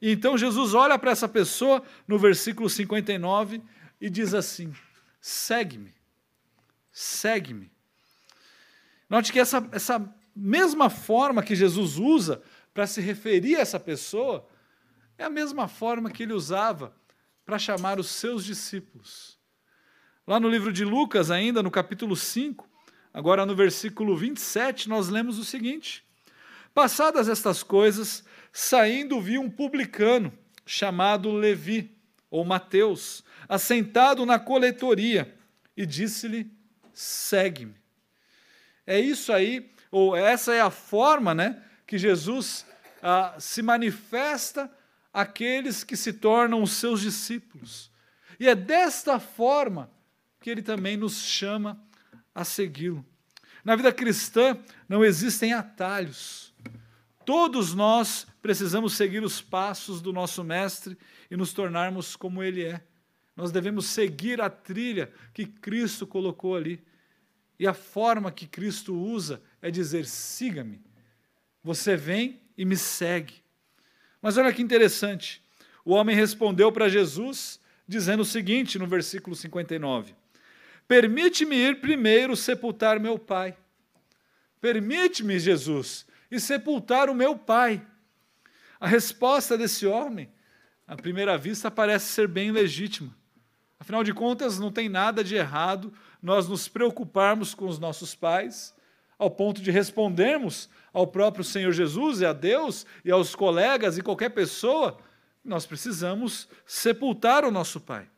E 0.00 0.10
então 0.12 0.38
Jesus 0.38 0.74
olha 0.74 0.98
para 0.98 1.10
essa 1.10 1.28
pessoa 1.28 1.82
no 2.08 2.18
versículo 2.18 2.68
59 2.68 3.62
e 4.00 4.08
diz 4.08 4.34
assim: 4.34 4.72
segue-me 5.20 6.00
segue-me. 6.92 7.70
Note 9.08 9.32
que 9.32 9.40
essa, 9.40 9.66
essa 9.72 10.14
mesma 10.34 10.90
forma 10.90 11.42
que 11.42 11.54
Jesus 11.54 11.96
usa 11.96 12.42
para 12.72 12.86
se 12.86 13.00
referir 13.00 13.56
a 13.56 13.60
essa 13.60 13.80
pessoa 13.80 14.46
é 15.18 15.24
a 15.24 15.30
mesma 15.30 15.68
forma 15.68 16.10
que 16.10 16.22
ele 16.22 16.32
usava 16.32 16.94
para 17.44 17.58
chamar 17.58 17.98
os 17.98 18.08
seus 18.08 18.44
discípulos. 18.44 19.38
Lá 20.26 20.38
no 20.38 20.48
livro 20.48 20.72
de 20.72 20.84
Lucas, 20.84 21.30
ainda 21.30 21.62
no 21.62 21.70
capítulo 21.70 22.14
5, 22.14 22.68
agora 23.12 23.44
no 23.44 23.54
versículo 23.54 24.16
27, 24.16 24.88
nós 24.88 25.08
lemos 25.08 25.38
o 25.38 25.44
seguinte: 25.44 26.04
Passadas 26.74 27.28
estas 27.28 27.62
coisas, 27.62 28.24
saindo 28.52 29.20
vi 29.20 29.38
um 29.38 29.50
publicano 29.50 30.32
chamado 30.64 31.32
Levi, 31.32 31.96
ou 32.30 32.44
Mateus, 32.44 33.24
assentado 33.48 34.24
na 34.24 34.38
coletoria, 34.38 35.34
e 35.76 35.84
disse-lhe: 35.84 36.50
segue-me. 36.92 37.74
É 38.86 38.98
isso 38.98 39.32
aí, 39.32 39.70
ou 39.90 40.16
essa 40.16 40.54
é 40.54 40.60
a 40.60 40.70
forma 40.70 41.34
né, 41.34 41.62
que 41.86 41.98
Jesus 41.98 42.66
ah, 43.02 43.34
se 43.38 43.62
manifesta 43.62 44.70
àqueles 45.12 45.82
que 45.82 45.96
se 45.96 46.12
tornam 46.12 46.62
os 46.62 46.72
seus 46.72 47.00
discípulos. 47.00 47.90
E 48.38 48.48
é 48.48 48.54
desta 48.54 49.18
forma 49.18 49.90
que 50.40 50.48
ele 50.48 50.62
também 50.62 50.96
nos 50.96 51.22
chama 51.22 51.82
a 52.40 52.44
segui-lo. 52.44 53.04
Na 53.62 53.76
vida 53.76 53.92
cristã 53.92 54.58
não 54.88 55.04
existem 55.04 55.52
atalhos. 55.52 56.54
Todos 57.24 57.74
nós 57.74 58.26
precisamos 58.40 58.94
seguir 58.94 59.22
os 59.22 59.40
passos 59.42 60.00
do 60.00 60.12
nosso 60.12 60.42
Mestre 60.42 60.96
e 61.30 61.36
nos 61.36 61.52
tornarmos 61.52 62.16
como 62.16 62.42
Ele 62.42 62.64
é. 62.64 62.82
Nós 63.36 63.52
devemos 63.52 63.86
seguir 63.86 64.40
a 64.40 64.48
trilha 64.48 65.12
que 65.34 65.44
Cristo 65.44 66.06
colocou 66.06 66.56
ali. 66.56 66.82
E 67.58 67.66
a 67.66 67.74
forma 67.74 68.32
que 68.32 68.46
Cristo 68.46 68.94
usa 68.94 69.42
é 69.60 69.70
dizer: 69.70 70.06
siga-me. 70.06 70.80
Você 71.62 71.94
vem 71.94 72.40
e 72.56 72.64
me 72.64 72.76
segue. 72.76 73.34
Mas 74.22 74.38
olha 74.38 74.52
que 74.52 74.62
interessante. 74.62 75.44
O 75.84 75.92
homem 75.92 76.16
respondeu 76.16 76.72
para 76.72 76.88
Jesus, 76.88 77.60
dizendo 77.86 78.20
o 78.20 78.24
seguinte 78.24 78.78
no 78.78 78.86
versículo 78.86 79.36
59: 79.36 80.14
Permite-me 80.90 81.54
ir 81.54 81.80
primeiro 81.80 82.34
sepultar 82.34 82.98
meu 82.98 83.16
pai. 83.16 83.56
Permite-me, 84.60 85.38
Jesus, 85.38 86.04
e 86.28 86.40
sepultar 86.40 87.08
o 87.08 87.14
meu 87.14 87.38
pai. 87.38 87.80
A 88.80 88.88
resposta 88.88 89.56
desse 89.56 89.86
homem, 89.86 90.28
à 90.88 90.96
primeira 90.96 91.38
vista, 91.38 91.70
parece 91.70 92.06
ser 92.06 92.26
bem 92.26 92.50
legítima. 92.50 93.16
Afinal 93.78 94.02
de 94.02 94.12
contas, 94.12 94.58
não 94.58 94.72
tem 94.72 94.88
nada 94.88 95.22
de 95.22 95.36
errado 95.36 95.92
nós 96.20 96.48
nos 96.48 96.66
preocuparmos 96.66 97.54
com 97.54 97.68
os 97.68 97.78
nossos 97.78 98.16
pais, 98.16 98.74
ao 99.16 99.30
ponto 99.30 99.62
de 99.62 99.70
respondermos 99.70 100.68
ao 100.92 101.06
próprio 101.06 101.44
Senhor 101.44 101.70
Jesus 101.70 102.20
e 102.20 102.26
a 102.26 102.32
Deus 102.32 102.84
e 103.04 103.12
aos 103.12 103.36
colegas 103.36 103.96
e 103.96 104.02
qualquer 104.02 104.30
pessoa, 104.30 104.98
nós 105.44 105.64
precisamos 105.64 106.48
sepultar 106.66 107.44
o 107.44 107.52
nosso 107.52 107.80
pai. 107.80 108.08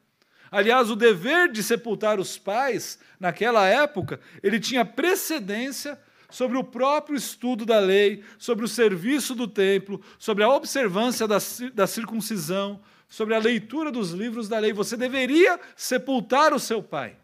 Aliás, 0.53 0.91
o 0.91 0.97
dever 0.97 1.51
de 1.51 1.63
sepultar 1.63 2.21
os 2.21 2.37
pais, 2.37 2.99
naquela 3.19 3.67
época, 3.67 4.21
ele 4.43 4.61
tinha 4.61 4.85
precedência 4.85 5.99
sobre 6.29 6.59
o 6.59 6.65
próprio 6.65 7.17
estudo 7.17 7.65
da 7.65 7.79
lei, 7.79 8.23
sobre 8.39 8.67
o 8.67 8.69
serviço 8.69 9.35
do 9.35 9.49
templo, 9.49 10.03
sobre 10.19 10.45
a 10.45 10.51
observância 10.51 11.27
da, 11.27 11.39
da 11.73 11.87
circuncisão, 11.87 12.83
sobre 13.09 13.35
a 13.35 13.39
leitura 13.39 13.91
dos 13.91 14.11
livros 14.11 14.47
da 14.47 14.59
lei. 14.59 14.75
Você 14.75 14.95
deveria 14.95 15.59
sepultar 15.75 16.53
o 16.53 16.61
seu 16.61 16.83
pai. 16.83 17.17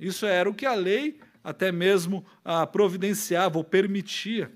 Isso 0.00 0.24
era 0.24 0.48
o 0.48 0.54
que 0.54 0.64
a 0.64 0.74
lei 0.74 1.20
até 1.42 1.70
mesmo 1.70 2.24
ah, 2.42 2.66
providenciava 2.66 3.58
ou 3.58 3.64
permitia. 3.64 4.50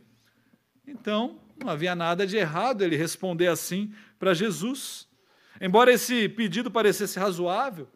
Então, 0.87 1.39
não 1.63 1.69
havia 1.69 1.95
nada 1.95 2.27
de 2.27 2.39
errado 2.39 2.83
ele 2.83 2.97
responder 2.97 3.49
assim 3.49 3.93
para 4.19 4.33
Jesus. 4.33 5.08
Embora 5.61 5.93
esse 5.93 6.29
pedido 6.29 6.71
parecesse 6.71 7.19
razoável, 7.19 7.89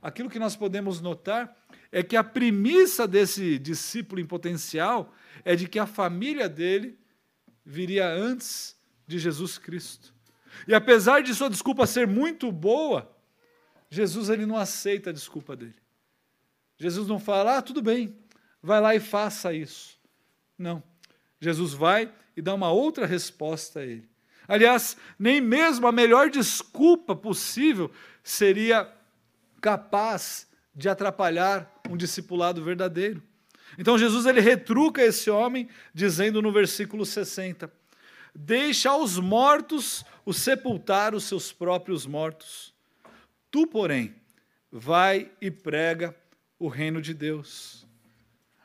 aquilo 0.00 0.30
que 0.30 0.38
nós 0.38 0.56
podemos 0.56 1.00
notar 1.00 1.56
é 1.92 2.02
que 2.02 2.16
a 2.16 2.24
premissa 2.24 3.06
desse 3.06 3.58
discípulo 3.58 4.20
em 4.20 4.26
potencial 4.26 5.12
é 5.44 5.56
de 5.56 5.68
que 5.68 5.78
a 5.78 5.86
família 5.86 6.48
dele 6.48 6.98
viria 7.64 8.08
antes 8.08 8.76
de 9.06 9.18
Jesus 9.18 9.58
Cristo. 9.58 10.14
E 10.66 10.74
apesar 10.74 11.22
de 11.22 11.34
sua 11.34 11.50
desculpa 11.50 11.86
ser 11.86 12.06
muito 12.06 12.50
boa, 12.52 13.10
Jesus 13.88 14.28
ele 14.28 14.46
não 14.46 14.56
aceita 14.56 15.10
a 15.10 15.12
desculpa 15.12 15.56
dele. 15.56 15.74
Jesus 16.78 17.06
não 17.08 17.18
fala, 17.18 17.58
ah, 17.58 17.62
tudo 17.62 17.82
bem, 17.82 18.16
vai 18.62 18.80
lá 18.80 18.94
e 18.94 19.00
faça 19.00 19.52
isso. 19.52 19.98
Não. 20.56 20.82
Jesus 21.40 21.72
vai 21.72 22.12
e 22.36 22.42
dá 22.42 22.54
uma 22.54 22.70
outra 22.70 23.06
resposta 23.06 23.80
a 23.80 23.84
ele. 23.84 24.09
Aliás, 24.50 24.96
nem 25.16 25.40
mesmo 25.40 25.86
a 25.86 25.92
melhor 25.92 26.28
desculpa 26.28 27.14
possível 27.14 27.88
seria 28.20 28.92
capaz 29.60 30.48
de 30.74 30.88
atrapalhar 30.88 31.72
um 31.88 31.96
discipulado 31.96 32.60
verdadeiro. 32.60 33.22
Então 33.78 33.96
Jesus 33.96 34.26
ele 34.26 34.40
retruca 34.40 35.00
esse 35.02 35.30
homem 35.30 35.68
dizendo 35.94 36.42
no 36.42 36.50
versículo 36.50 37.06
60: 37.06 37.72
Deixa 38.34 38.90
aos 38.90 39.20
mortos 39.20 40.04
o 40.26 40.32
sepultar 40.32 41.14
os 41.14 41.22
seus 41.22 41.52
próprios 41.52 42.04
mortos. 42.04 42.74
Tu, 43.52 43.68
porém, 43.68 44.16
vai 44.68 45.30
e 45.40 45.48
prega 45.48 46.12
o 46.58 46.66
reino 46.66 47.00
de 47.00 47.14
Deus. 47.14 47.86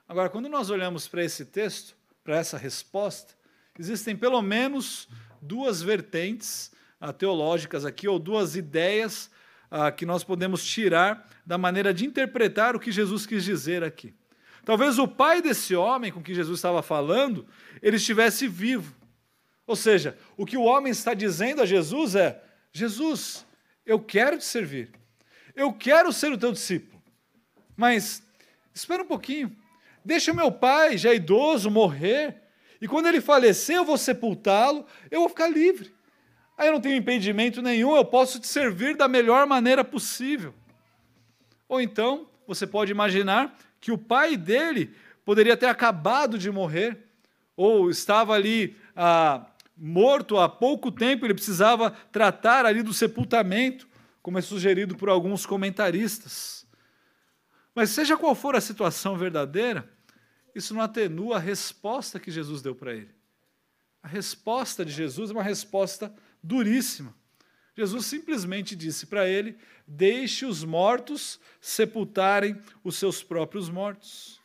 Agora, 0.10 0.32
quando 0.32 0.50
nós 0.50 0.72
olhamos 0.72 1.08
para 1.08 1.24
esse 1.24 1.46
texto, 1.46 1.96
para 2.24 2.38
essa 2.38 2.58
resposta, 2.58 3.36
existem 3.78 4.16
pelo 4.16 4.42
menos 4.42 5.08
duas 5.46 5.82
vertentes 5.82 6.72
ah, 7.00 7.14
teológicas 7.14 7.86
aqui, 7.86 8.08
ou 8.08 8.18
duas 8.18 8.56
ideias 8.56 9.30
ah, 9.70 9.92
que 9.92 10.06
nós 10.06 10.24
podemos 10.24 10.64
tirar 10.66 11.30
da 11.46 11.58
maneira 11.58 11.94
de 11.94 12.06
interpretar 12.06 12.76
o 12.76 12.80
que 12.80 12.92
Jesus 12.92 13.26
quis 13.26 13.44
dizer 13.44 13.84
aqui. 13.84 14.14
Talvez 14.64 14.98
o 14.98 15.08
pai 15.08 15.42
desse 15.42 15.76
homem 15.76 16.12
com 16.12 16.24
que 16.24 16.34
Jesus 16.34 16.58
estava 16.58 16.82
falando, 16.82 17.46
ele 17.82 17.98
estivesse 17.98 18.48
vivo. 18.48 18.96
Ou 19.68 19.76
seja, 19.76 20.18
o 20.36 20.46
que 20.46 20.58
o 20.58 20.64
homem 20.64 20.92
está 20.92 21.14
dizendo 21.14 21.62
a 21.62 21.66
Jesus 21.66 22.16
é: 22.16 22.44
Jesus, 22.72 23.46
eu 23.86 24.00
quero 24.00 24.38
te 24.38 24.46
servir, 24.46 24.90
eu 25.56 25.72
quero 25.72 26.12
ser 26.12 26.32
o 26.32 26.38
teu 26.38 26.52
discípulo, 26.52 27.02
mas 27.76 28.24
espera 28.74 29.04
um 29.04 29.08
pouquinho, 29.08 29.56
deixa 30.04 30.34
meu 30.34 30.52
pai, 30.52 30.98
já 30.98 31.14
idoso, 31.14 31.70
morrer, 31.70 32.45
e 32.86 32.88
quando 32.88 33.08
ele 33.08 33.20
falecer, 33.20 33.78
eu 33.78 33.84
vou 33.84 33.98
sepultá-lo, 33.98 34.86
eu 35.10 35.22
vou 35.22 35.30
ficar 35.30 35.48
livre. 35.48 35.92
Aí 36.56 36.68
eu 36.68 36.74
não 36.74 36.80
tenho 36.80 36.96
impedimento 36.96 37.60
nenhum, 37.60 37.96
eu 37.96 38.06
posso 38.06 38.40
te 38.40 38.46
servir 38.46 38.96
da 38.96 39.08
melhor 39.08 39.48
maneira 39.48 39.84
possível. 39.84 40.54
Ou 41.68 41.82
então, 41.82 42.30
você 42.46 42.68
pode 42.68 42.92
imaginar 42.92 43.58
que 43.82 43.92
o 43.92 43.98
pai 43.98 44.38
dele 44.38 44.94
poderia 45.26 45.58
ter 45.58 45.66
acabado 45.66 46.38
de 46.38 46.52
morrer, 46.52 46.96
ou 47.58 47.90
estava 47.90 48.36
ali 48.36 48.78
ah, 48.96 49.48
morto 49.76 50.38
há 50.38 50.48
pouco 50.48 50.92
tempo, 50.92 51.26
ele 51.26 51.34
precisava 51.34 51.90
tratar 52.12 52.68
ali 52.68 52.84
do 52.84 52.94
sepultamento, 52.94 53.88
como 54.22 54.38
é 54.38 54.42
sugerido 54.42 54.96
por 54.96 55.10
alguns 55.10 55.44
comentaristas. 55.44 56.68
Mas 57.74 57.90
seja 57.90 58.16
qual 58.16 58.36
for 58.36 58.56
a 58.56 58.62
situação 58.62 59.18
verdadeira, 59.18 59.90
isso 60.56 60.74
não 60.74 60.82
atenua 60.82 61.36
a 61.36 61.40
resposta 61.40 62.20
que 62.20 62.32
Jesus 62.32 62.62
deu 62.62 62.74
para 62.74 62.94
ele. 62.94 63.14
A 64.02 64.08
resposta 64.08 64.86
de 64.86 64.92
Jesus 64.92 65.30
é 65.30 65.34
uma 65.34 65.44
resposta 65.44 66.14
duríssima. 66.42 67.14
Jesus 67.76 68.06
simplesmente 68.06 68.76
disse 68.76 69.06
para 69.06 69.28
ele: 69.28 69.58
Deixe 69.86 70.46
os 70.46 70.64
mortos 70.64 71.40
sepultarem 71.60 72.58
os 72.84 72.96
seus 72.96 73.22
próprios 73.22 73.70
mortos. 73.70 74.40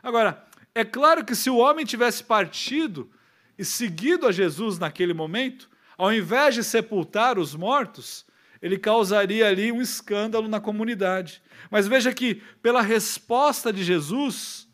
Agora, 0.00 0.46
é 0.72 0.84
claro 0.84 1.24
que 1.24 1.34
se 1.34 1.50
o 1.50 1.56
homem 1.56 1.84
tivesse 1.84 2.22
partido 2.22 3.10
e 3.58 3.64
seguido 3.64 4.26
a 4.28 4.32
Jesus 4.32 4.78
naquele 4.78 5.12
momento, 5.12 5.68
ao 5.98 6.12
invés 6.12 6.54
de 6.54 6.62
sepultar 6.62 7.38
os 7.38 7.54
mortos, 7.54 8.24
ele 8.62 8.78
causaria 8.78 9.48
ali 9.48 9.72
um 9.72 9.82
escândalo 9.82 10.46
na 10.46 10.60
comunidade. 10.60 11.42
Mas 11.70 11.88
veja 11.88 12.14
que, 12.14 12.36
pela 12.62 12.82
resposta 12.82 13.72
de 13.72 13.82
Jesus, 13.82 14.69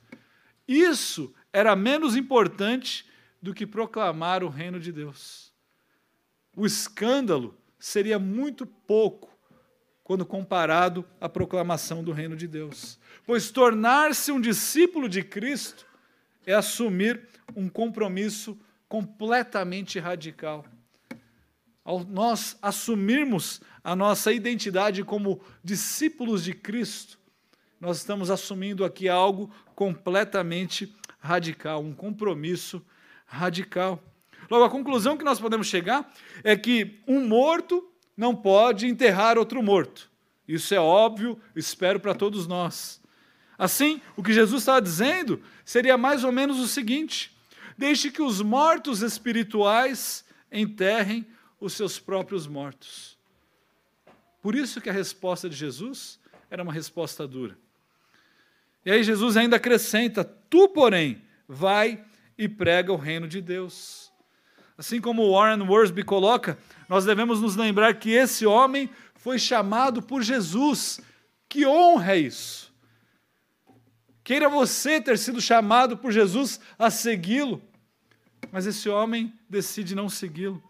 isso 0.66 1.34
era 1.52 1.76
menos 1.76 2.16
importante 2.16 3.06
do 3.40 3.54
que 3.54 3.66
proclamar 3.66 4.42
o 4.42 4.48
reino 4.48 4.80
de 4.80 4.92
Deus. 4.92 5.52
O 6.54 6.66
escândalo 6.66 7.56
seria 7.78 8.18
muito 8.18 8.66
pouco 8.66 9.30
quando 10.02 10.24
comparado 10.24 11.04
à 11.20 11.28
proclamação 11.28 12.02
do 12.02 12.12
reino 12.12 12.36
de 12.36 12.46
Deus. 12.46 12.98
Pois 13.24 13.50
tornar-se 13.50 14.30
um 14.30 14.40
discípulo 14.40 15.08
de 15.08 15.22
Cristo 15.22 15.86
é 16.46 16.54
assumir 16.54 17.28
um 17.54 17.68
compromisso 17.68 18.58
completamente 18.88 19.98
radical. 19.98 20.64
Ao 21.84 22.04
nós 22.04 22.56
assumirmos 22.62 23.60
a 23.82 23.94
nossa 23.94 24.32
identidade 24.32 25.04
como 25.04 25.40
discípulos 25.62 26.44
de 26.44 26.54
Cristo, 26.54 27.18
nós 27.80 27.98
estamos 27.98 28.30
assumindo 28.30 28.84
aqui 28.84 29.08
algo 29.08 29.52
completamente 29.76 30.92
radical, 31.20 31.82
um 31.82 31.92
compromisso 31.94 32.84
radical. 33.26 34.02
Logo, 34.50 34.64
a 34.64 34.70
conclusão 34.70 35.16
que 35.16 35.24
nós 35.24 35.38
podemos 35.38 35.66
chegar 35.66 36.10
é 36.42 36.56
que 36.56 36.98
um 37.06 37.28
morto 37.28 37.86
não 38.16 38.34
pode 38.34 38.86
enterrar 38.86 39.36
outro 39.36 39.62
morto. 39.62 40.10
Isso 40.48 40.74
é 40.74 40.80
óbvio, 40.80 41.38
espero 41.54 42.00
para 42.00 42.14
todos 42.14 42.46
nós. 42.46 43.02
Assim, 43.58 44.00
o 44.16 44.22
que 44.22 44.32
Jesus 44.32 44.62
estava 44.62 44.80
dizendo 44.80 45.42
seria 45.64 45.98
mais 45.98 46.24
ou 46.24 46.32
menos 46.32 46.58
o 46.58 46.66
seguinte: 46.66 47.36
deixe 47.76 48.10
que 48.10 48.22
os 48.22 48.40
mortos 48.40 49.02
espirituais 49.02 50.24
enterrem 50.50 51.26
os 51.60 51.74
seus 51.74 51.98
próprios 51.98 52.46
mortos. 52.46 53.18
Por 54.40 54.54
isso 54.54 54.80
que 54.80 54.88
a 54.88 54.92
resposta 54.92 55.50
de 55.50 55.56
Jesus 55.56 56.18
era 56.48 56.62
uma 56.62 56.72
resposta 56.72 57.26
dura. 57.26 57.58
E 58.86 58.90
aí 58.92 59.02
Jesus 59.02 59.36
ainda 59.36 59.56
acrescenta: 59.56 60.22
Tu, 60.24 60.68
porém, 60.68 61.20
vai 61.48 62.04
e 62.38 62.48
prega 62.48 62.92
o 62.92 62.96
reino 62.96 63.26
de 63.26 63.40
Deus. 63.40 64.12
Assim 64.78 65.00
como 65.00 65.32
Warren 65.32 65.66
Worsby 65.66 66.04
coloca, 66.04 66.56
nós 66.88 67.04
devemos 67.04 67.40
nos 67.40 67.56
lembrar 67.56 67.94
que 67.94 68.10
esse 68.10 68.46
homem 68.46 68.88
foi 69.16 69.40
chamado 69.40 70.00
por 70.00 70.22
Jesus. 70.22 71.00
Que 71.48 71.66
honra 71.66 72.12
é 72.12 72.18
isso! 72.18 72.72
Queira 74.22 74.48
você 74.48 75.00
ter 75.00 75.18
sido 75.18 75.40
chamado 75.40 75.96
por 75.96 76.12
Jesus 76.12 76.60
a 76.78 76.90
segui-lo, 76.90 77.62
mas 78.52 78.66
esse 78.66 78.88
homem 78.88 79.32
decide 79.48 79.94
não 79.94 80.08
segui-lo. 80.08 80.62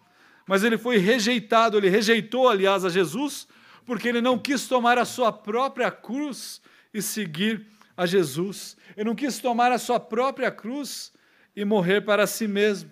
Mas 0.47 0.63
ele 0.63 0.79
foi 0.79 0.99
rejeitado, 0.99 1.77
ele 1.77 1.89
rejeitou, 1.89 2.49
aliás, 2.49 2.85
a 2.85 2.89
Jesus, 2.89 3.49
porque 3.85 4.09
ele 4.09 4.21
não 4.21 4.39
quis 4.39 4.69
tomar 4.69 4.99
a 4.99 5.05
sua 5.05 5.33
própria 5.33 5.91
cruz 5.91 6.61
e 6.93 7.03
seguir 7.03 7.67
a 7.97 8.07
Jesus. 8.07 8.77
Ele 8.97 9.09
não 9.09 9.15
quis 9.15 9.39
tomar 9.39 9.73
a 9.73 9.79
sua 9.79 9.99
própria 9.99 10.51
cruz 10.51 11.13
e 11.55 11.65
morrer 11.65 12.03
para 12.03 12.27
si 12.27 12.47
mesmo. 12.47 12.91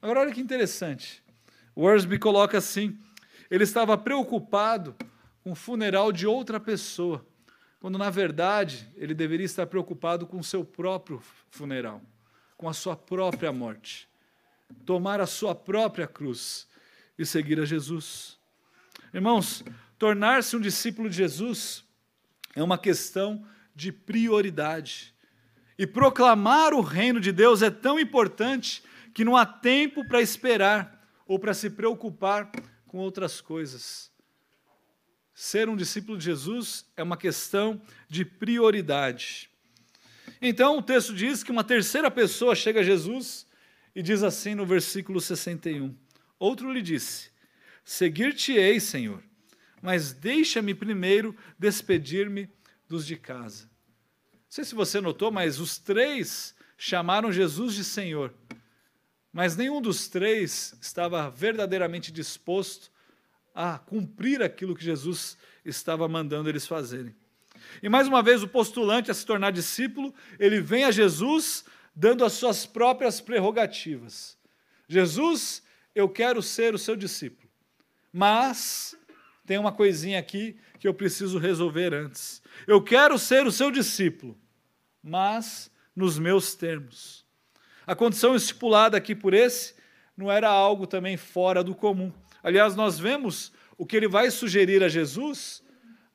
Agora, 0.00 0.20
olha 0.20 0.32
que 0.32 0.40
interessante. 0.40 1.22
Worsby 1.76 2.18
coloca 2.18 2.58
assim: 2.58 2.98
ele 3.50 3.64
estava 3.64 3.98
preocupado 3.98 4.94
com 5.42 5.52
o 5.52 5.56
funeral 5.56 6.12
de 6.12 6.26
outra 6.26 6.58
pessoa, 6.60 7.26
quando 7.80 7.98
na 7.98 8.10
verdade 8.10 8.88
ele 8.96 9.14
deveria 9.14 9.46
estar 9.46 9.66
preocupado 9.66 10.26
com 10.26 10.38
o 10.38 10.44
seu 10.44 10.64
próprio 10.64 11.20
funeral, 11.50 12.00
com 12.56 12.68
a 12.68 12.72
sua 12.72 12.96
própria 12.96 13.52
morte. 13.52 14.08
Tomar 14.84 15.20
a 15.20 15.26
sua 15.26 15.54
própria 15.54 16.06
cruz 16.06 16.66
e 17.18 17.24
seguir 17.24 17.60
a 17.60 17.64
Jesus. 17.64 18.38
Irmãos, 19.14 19.64
tornar-se 19.98 20.56
um 20.56 20.60
discípulo 20.60 21.08
de 21.08 21.16
Jesus 21.16 21.84
é 22.54 22.62
uma 22.62 22.76
questão 22.76 23.46
de 23.76 23.92
prioridade. 23.92 25.14
E 25.78 25.86
proclamar 25.86 26.72
o 26.72 26.80
reino 26.80 27.20
de 27.20 27.30
Deus 27.30 27.60
é 27.60 27.70
tão 27.70 28.00
importante 28.00 28.82
que 29.12 29.24
não 29.24 29.36
há 29.36 29.44
tempo 29.44 30.02
para 30.08 30.22
esperar 30.22 31.06
ou 31.26 31.38
para 31.38 31.52
se 31.52 31.68
preocupar 31.68 32.50
com 32.86 32.96
outras 32.96 33.42
coisas. 33.42 34.10
Ser 35.34 35.68
um 35.68 35.76
discípulo 35.76 36.16
de 36.16 36.24
Jesus 36.24 36.86
é 36.96 37.02
uma 37.02 37.18
questão 37.18 37.80
de 38.08 38.24
prioridade. 38.24 39.50
Então 40.40 40.78
o 40.78 40.82
texto 40.82 41.14
diz 41.14 41.42
que 41.44 41.50
uma 41.50 41.62
terceira 41.62 42.10
pessoa 42.10 42.54
chega 42.54 42.80
a 42.80 42.84
Jesus 42.84 43.46
e 43.94 44.02
diz 44.02 44.22
assim 44.22 44.54
no 44.54 44.64
versículo 44.64 45.20
61. 45.20 45.94
Outro 46.38 46.72
lhe 46.72 46.80
disse: 46.80 47.30
Seguir-te-ei, 47.84 48.80
Senhor, 48.80 49.22
mas 49.82 50.14
deixa-me 50.14 50.74
primeiro 50.74 51.36
despedir-me 51.58 52.48
dos 52.88 53.06
de 53.06 53.16
casa. 53.16 53.64
Não 54.32 54.40
sei 54.48 54.64
se 54.64 54.74
você 54.74 55.00
notou, 55.00 55.30
mas 55.30 55.58
os 55.58 55.78
três 55.78 56.54
chamaram 56.78 57.32
Jesus 57.32 57.74
de 57.74 57.84
Senhor. 57.84 58.32
Mas 59.32 59.56
nenhum 59.56 59.82
dos 59.82 60.08
três 60.08 60.74
estava 60.80 61.28
verdadeiramente 61.30 62.10
disposto 62.10 62.90
a 63.54 63.78
cumprir 63.78 64.42
aquilo 64.42 64.74
que 64.74 64.84
Jesus 64.84 65.36
estava 65.64 66.06
mandando 66.08 66.48
eles 66.48 66.66
fazerem. 66.66 67.14
E 67.82 67.88
mais 67.88 68.06
uma 68.06 68.22
vez, 68.22 68.42
o 68.42 68.48
postulante 68.48 69.10
a 69.10 69.14
se 69.14 69.26
tornar 69.26 69.50
discípulo, 69.50 70.14
ele 70.38 70.60
vem 70.60 70.84
a 70.84 70.90
Jesus 70.90 71.64
dando 71.94 72.24
as 72.24 72.34
suas 72.34 72.66
próprias 72.66 73.20
prerrogativas. 73.20 74.36
Jesus, 74.88 75.62
eu 75.94 76.08
quero 76.08 76.42
ser 76.42 76.74
o 76.74 76.78
seu 76.78 76.94
discípulo, 76.94 77.48
mas 78.12 78.94
tem 79.46 79.58
uma 79.58 79.72
coisinha 79.72 80.18
aqui 80.18 80.56
que 80.78 80.86
eu 80.86 80.94
preciso 80.94 81.38
resolver 81.38 81.94
antes. 81.94 82.42
Eu 82.66 82.82
quero 82.82 83.18
ser 83.18 83.46
o 83.46 83.52
seu 83.52 83.70
discípulo, 83.70 84.38
mas 85.02 85.70
nos 85.94 86.18
meus 86.18 86.54
termos. 86.54 87.24
A 87.86 87.94
condição 87.94 88.34
estipulada 88.34 88.96
aqui 88.96 89.14
por 89.14 89.32
esse 89.32 89.74
não 90.16 90.30
era 90.30 90.48
algo 90.48 90.86
também 90.86 91.16
fora 91.16 91.62
do 91.62 91.74
comum. 91.74 92.12
Aliás, 92.42 92.74
nós 92.74 92.98
vemos 92.98 93.52
o 93.78 93.84
que 93.86 93.96
ele 93.96 94.08
vai 94.08 94.30
sugerir 94.30 94.82
a 94.82 94.88
Jesus, 94.88 95.62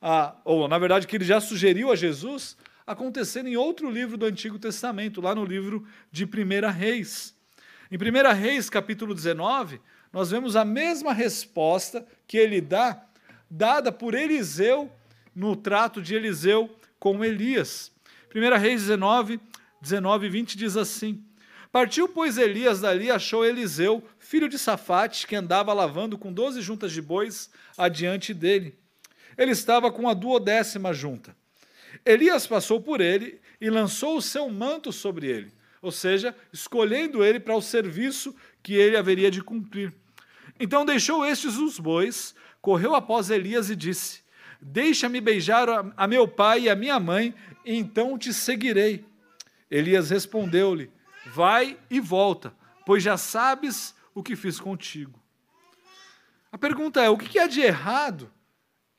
a, 0.02 0.36
ou 0.43 0.67
na 0.67 0.78
verdade, 0.78 1.08
que 1.08 1.15
ele 1.15 1.26
já 1.26 1.39
sugeriu 1.39 1.91
a 1.91 1.95
Jesus, 1.95 2.58
acontecendo 2.86 3.47
em 3.47 3.56
outro 3.56 3.89
livro 3.89 4.17
do 4.17 4.26
Antigo 4.26 4.58
Testamento, 4.58 5.21
lá 5.21 5.36
no 5.36 5.45
livro 5.45 5.86
de 6.12 6.26
1 6.26 6.71
Reis. 6.71 7.36
Em 7.91 7.97
1 7.97 8.34
Reis, 8.34 8.69
capítulo 8.69 9.13
19, 9.13 9.80
nós 10.12 10.32
vemos 10.32 10.56
a 10.56 10.65
mesma 10.65 11.13
resposta 11.13 12.06
que 12.28 12.38
ele 12.38 12.60
dá 12.60 13.06
dada 13.52 13.92
por 13.92 14.14
Eliseu 14.14 14.90
no 15.36 15.58
trato 15.58 16.02
de 16.02 16.16
Eliseu 16.16 16.74
com 16.98 17.24
Elias. 17.24 17.92
1 18.34 18.58
Reis 18.58 18.82
19, 18.84 19.42
19 19.82 20.26
e 20.26 20.30
20 20.30 20.58
diz 20.58 20.78
assim: 20.78 21.22
Partiu, 21.70 22.08
pois, 22.08 22.38
Elias 22.38 22.80
dali 22.80 23.12
achou 23.12 23.46
Eliseu, 23.46 24.02
filho 24.18 24.48
de 24.48 24.58
Safate, 24.58 25.28
que 25.28 25.36
andava 25.36 25.74
lavando 25.74 26.18
com 26.18 26.32
doze 26.32 26.62
juntas 26.62 26.94
de 26.94 27.02
bois 27.02 27.50
adiante 27.78 28.34
dele. 28.34 28.74
Ele 29.38 29.52
estava 29.52 29.92
com 29.92 30.08
a 30.08 30.14
duodécima 30.14 30.94
junta. 30.94 31.36
Elias 32.06 32.48
passou 32.48 32.80
por 32.80 33.02
ele 33.02 33.42
e 33.60 33.70
lançou 33.70 34.16
o 34.16 34.22
seu 34.22 34.50
manto 34.50 34.94
sobre 34.94 35.28
ele, 35.28 35.52
ou 35.82 35.92
seja, 35.92 36.34
escolhendo 36.54 37.24
ele 37.24 37.40
para 37.40 37.56
o 37.56 37.62
serviço 37.62 38.34
que 38.64 38.76
ele 38.76 38.96
haveria 38.96 39.30
de 39.30 39.42
cumprir. 39.42 39.94
Então 40.60 40.86
deixou 40.86 41.26
estes 41.26 41.58
os 41.58 41.80
bois, 41.80 42.36
correu 42.62 42.95
após 42.95 43.30
Elias 43.30 43.69
e 43.69 43.76
disse: 43.76 44.21
Deixa-me 44.62 45.19
beijar 45.19 45.67
a 45.97 46.08
meu 46.08 46.28
pai 46.28 46.62
e 46.62 46.69
a 46.69 46.76
minha 46.76 47.00
mãe, 47.00 47.34
então 47.65 48.17
te 48.17 48.34
seguirei. 48.34 49.04
Elias 49.69 50.10
respondeu-lhe: 50.10 50.91
Vai 51.34 51.78
e 51.89 52.00
volta, 52.00 52.54
pois 52.86 53.02
já 53.02 53.17
sabes 53.17 53.95
o 54.13 54.21
que 54.21 54.36
fiz 54.36 54.60
contigo. 54.60 55.19
A 56.52 56.58
pergunta 56.58 57.02
é: 57.02 57.10
o 57.10 57.17
que 57.17 57.39
há 57.39 57.47
de 57.47 57.62
errado 57.62 58.32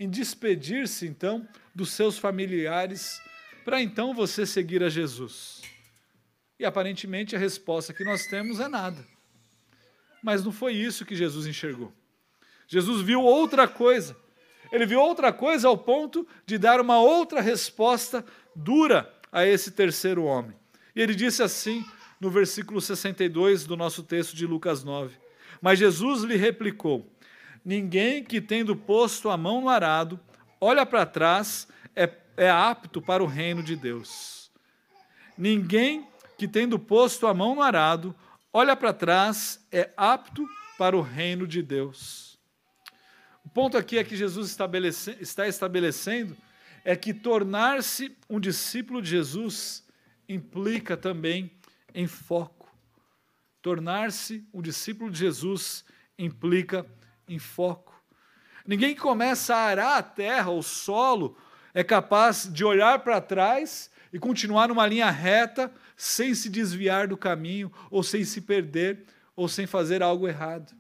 em 0.01 0.09
despedir-se, 0.09 1.07
então, 1.07 1.46
dos 1.75 1.90
seus 1.92 2.18
familiares, 2.18 3.20
para 3.64 3.81
então 3.81 4.12
você 4.14 4.44
seguir 4.44 4.83
a 4.83 4.88
Jesus? 4.88 5.62
E 6.59 6.64
aparentemente 6.64 7.37
a 7.37 7.38
resposta 7.38 7.92
que 7.92 8.05
nós 8.05 8.27
temos 8.27 8.59
é 8.59 8.68
nada. 8.68 9.07
Mas 10.22 10.44
não 10.44 10.53
foi 10.53 10.75
isso 10.75 11.05
que 11.05 11.14
Jesus 11.14 11.46
enxergou. 11.46 11.92
Jesus 12.73 13.03
viu 13.03 13.21
outra 13.21 13.69
coisa. 13.69 14.17
Ele 14.73 14.87
viu 14.87 14.99
outra 14.99 15.31
coisa 15.31 15.69
ao 15.69 15.77
ponto 15.77 16.27
de 16.47 16.57
dar 16.57 16.81
uma 16.81 16.99
outra 16.99 17.43
resposta 17.43 18.25
dura 18.57 19.13
a 19.31 19.45
esse 19.45 19.73
terceiro 19.73 20.25
homem. 20.25 20.57
E 20.97 21.03
ele 21.03 21.15
disse 21.15 21.43
assim 21.43 21.85
no 22.19 22.31
versículo 22.31 22.81
62 22.81 23.67
do 23.67 23.77
nosso 23.77 24.03
texto 24.03 24.35
de 24.35 24.47
Lucas 24.47 24.83
9: 24.83 25.15
Mas 25.61 25.79
Jesus 25.79 26.23
lhe 26.23 26.35
replicou: 26.35 27.07
Ninguém 27.63 28.25
que, 28.25 28.41
tendo 28.41 28.75
posto 28.75 29.29
a 29.29 29.37
mão 29.37 29.61
no 29.61 29.69
arado, 29.69 30.19
olha 30.59 30.87
para 30.87 31.05
trás, 31.05 31.69
é, 31.95 32.11
é 32.39 32.49
apto 32.49 33.03
para 33.03 33.23
o 33.23 33.27
reino 33.27 33.63
de 33.63 33.77
Deus. 33.77 34.51
Ninguém 35.37 36.09
que, 36.39 36.49
tendo 36.49 36.79
posto 36.79 37.27
a 37.27 37.35
mão 37.35 37.55
no 37.55 37.61
arado, 37.61 38.15
olha 38.51 38.75
para 38.75 38.95
trás, 38.95 39.63
é 39.71 39.91
apto 39.95 40.49
para 40.79 40.97
o 40.97 41.03
reino 41.03 41.47
de 41.47 41.63
Deus. 41.63 42.32
Ponto 43.55 43.77
aqui 43.77 43.99
é 43.99 44.05
que 44.05 44.17
Jesus 44.17 44.49
estabelece, 44.51 45.17
está 45.21 45.47
estabelecendo 45.47 46.37
é 46.85 46.97
que 46.97 47.15
tornar-se 47.15 48.17
um 48.29 48.41
discípulo 48.41 49.01
de 49.01 49.11
Jesus 49.11 49.85
implica 50.29 50.97
também 50.97 51.53
em 51.95 52.07
foco. 52.07 52.69
Tornar-se 53.61 54.45
um 54.53 54.61
discípulo 54.61 55.11
de 55.11 55.19
Jesus 55.19 55.85
implica 56.19 56.87
em 57.29 57.38
foco. 57.38 57.93
Ninguém 58.67 58.95
que 58.95 59.01
começa 59.01 59.55
a 59.55 59.67
arar 59.67 59.99
a 59.99 60.03
terra, 60.03 60.51
o 60.51 60.62
solo, 60.62 61.37
é 61.75 61.85
capaz 61.85 62.49
de 62.53 62.65
olhar 62.65 63.01
para 63.01 63.21
trás 63.21 63.91
e 64.12 64.19
continuar 64.19 64.69
numa 64.69 64.87
linha 64.87 65.11
reta, 65.11 65.73
sem 65.97 66.35
se 66.35 66.49
desviar 66.49 67.07
do 67.07 67.17
caminho, 67.17 67.73
ou 67.91 68.03
sem 68.03 68.25
se 68.25 68.41
perder, 68.41 69.05
ou 69.35 69.49
sem 69.49 69.67
fazer 69.67 70.03
algo 70.03 70.29
errado. 70.29 70.75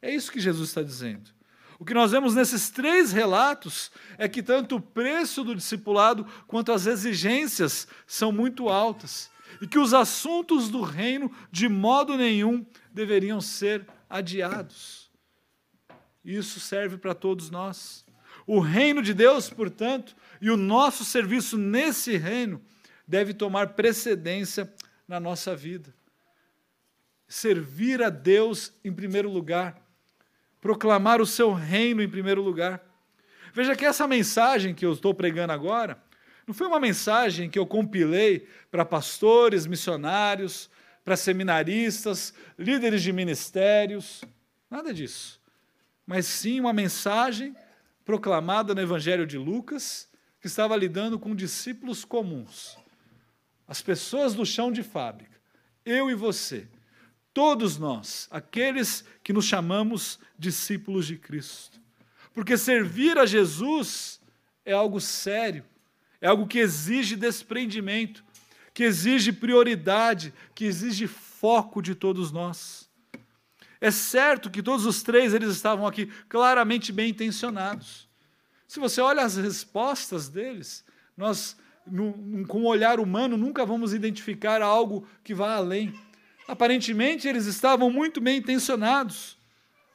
É 0.00 0.14
isso 0.14 0.30
que 0.30 0.40
Jesus 0.40 0.68
está 0.68 0.82
dizendo. 0.82 1.30
O 1.82 1.84
que 1.84 1.94
nós 1.94 2.12
vemos 2.12 2.36
nesses 2.36 2.70
três 2.70 3.10
relatos 3.10 3.90
é 4.16 4.28
que 4.28 4.40
tanto 4.40 4.76
o 4.76 4.80
preço 4.80 5.42
do 5.42 5.52
discipulado 5.52 6.24
quanto 6.46 6.70
as 6.70 6.86
exigências 6.86 7.88
são 8.06 8.30
muito 8.30 8.68
altas 8.68 9.28
e 9.60 9.66
que 9.66 9.80
os 9.80 9.92
assuntos 9.92 10.68
do 10.68 10.80
reino 10.80 11.28
de 11.50 11.68
modo 11.68 12.16
nenhum 12.16 12.64
deveriam 12.94 13.40
ser 13.40 13.84
adiados. 14.08 15.10
Isso 16.24 16.60
serve 16.60 16.98
para 16.98 17.16
todos 17.16 17.50
nós. 17.50 18.06
O 18.46 18.60
reino 18.60 19.02
de 19.02 19.12
Deus, 19.12 19.50
portanto, 19.50 20.14
e 20.40 20.50
o 20.50 20.56
nosso 20.56 21.04
serviço 21.04 21.58
nesse 21.58 22.16
reino 22.16 22.62
deve 23.08 23.34
tomar 23.34 23.70
precedência 23.70 24.72
na 25.08 25.18
nossa 25.18 25.56
vida. 25.56 25.92
Servir 27.26 28.00
a 28.04 28.08
Deus 28.08 28.72
em 28.84 28.92
primeiro 28.92 29.28
lugar 29.28 29.82
proclamar 30.62 31.20
o 31.20 31.26
seu 31.26 31.52
reino 31.52 32.00
em 32.00 32.08
primeiro 32.08 32.40
lugar. 32.40 32.80
Veja 33.52 33.74
que 33.74 33.84
essa 33.84 34.06
mensagem 34.06 34.72
que 34.72 34.86
eu 34.86 34.92
estou 34.92 35.12
pregando 35.12 35.52
agora 35.52 36.00
não 36.46 36.54
foi 36.54 36.68
uma 36.68 36.78
mensagem 36.78 37.50
que 37.50 37.58
eu 37.58 37.66
compilei 37.66 38.48
para 38.70 38.84
pastores, 38.84 39.66
missionários, 39.66 40.70
para 41.04 41.16
seminaristas, 41.16 42.32
líderes 42.56 43.02
de 43.02 43.12
ministérios, 43.12 44.22
nada 44.70 44.94
disso. 44.94 45.40
Mas 46.06 46.26
sim 46.26 46.60
uma 46.60 46.72
mensagem 46.72 47.56
proclamada 48.04 48.72
no 48.72 48.80
Evangelho 48.80 49.26
de 49.26 49.36
Lucas, 49.36 50.08
que 50.40 50.46
estava 50.46 50.76
lidando 50.76 51.18
com 51.18 51.34
discípulos 51.34 52.04
comuns, 52.04 52.78
as 53.66 53.82
pessoas 53.82 54.34
do 54.34 54.46
chão 54.46 54.70
de 54.70 54.82
fábrica, 54.82 55.40
eu 55.84 56.08
e 56.08 56.14
você 56.14 56.68
Todos 57.34 57.78
nós, 57.78 58.28
aqueles 58.30 59.04
que 59.22 59.32
nos 59.32 59.46
chamamos 59.46 60.18
discípulos 60.38 61.06
de 61.06 61.16
Cristo. 61.16 61.80
Porque 62.34 62.56
servir 62.56 63.18
a 63.18 63.26
Jesus 63.26 64.20
é 64.64 64.72
algo 64.72 65.00
sério, 65.00 65.64
é 66.20 66.28
algo 66.28 66.46
que 66.46 66.58
exige 66.58 67.16
desprendimento, 67.16 68.24
que 68.74 68.84
exige 68.84 69.32
prioridade, 69.32 70.32
que 70.54 70.64
exige 70.64 71.06
foco 71.06 71.82
de 71.82 71.94
todos 71.94 72.30
nós. 72.30 72.88
É 73.80 73.90
certo 73.90 74.50
que 74.50 74.62
todos 74.62 74.86
os 74.86 75.02
três 75.02 75.34
eles 75.34 75.50
estavam 75.50 75.86
aqui 75.86 76.06
claramente 76.28 76.92
bem 76.92 77.10
intencionados. 77.10 78.08
Se 78.68 78.78
você 78.78 79.00
olha 79.00 79.22
as 79.22 79.36
respostas 79.36 80.28
deles, 80.28 80.84
nós, 81.16 81.56
com 82.46 82.62
o 82.62 82.66
olhar 82.66 83.00
humano, 83.00 83.36
nunca 83.36 83.66
vamos 83.66 83.92
identificar 83.92 84.62
algo 84.62 85.06
que 85.24 85.34
vá 85.34 85.56
além. 85.56 85.92
Aparentemente 86.46 87.28
eles 87.28 87.46
estavam 87.46 87.90
muito 87.90 88.20
bem 88.20 88.38
intencionados, 88.38 89.38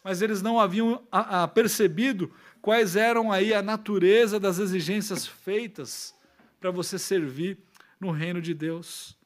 mas 0.04 0.22
eles 0.22 0.42
não 0.42 0.60
haviam 0.60 1.04
a, 1.12 1.48
percebido 1.48 2.34
quais 2.62 2.96
eram 2.96 3.32
aí 3.32 3.54
a 3.54 3.62
natureza 3.62 4.40
das 4.40 4.60
exigências 4.60 5.28
feitas 5.28 6.16
para 6.60 6.72
você 6.72 6.98
servir 6.98 7.58
no 8.00 8.12
reino 8.12 8.42
de 8.42 8.54
Deus. 8.54 9.18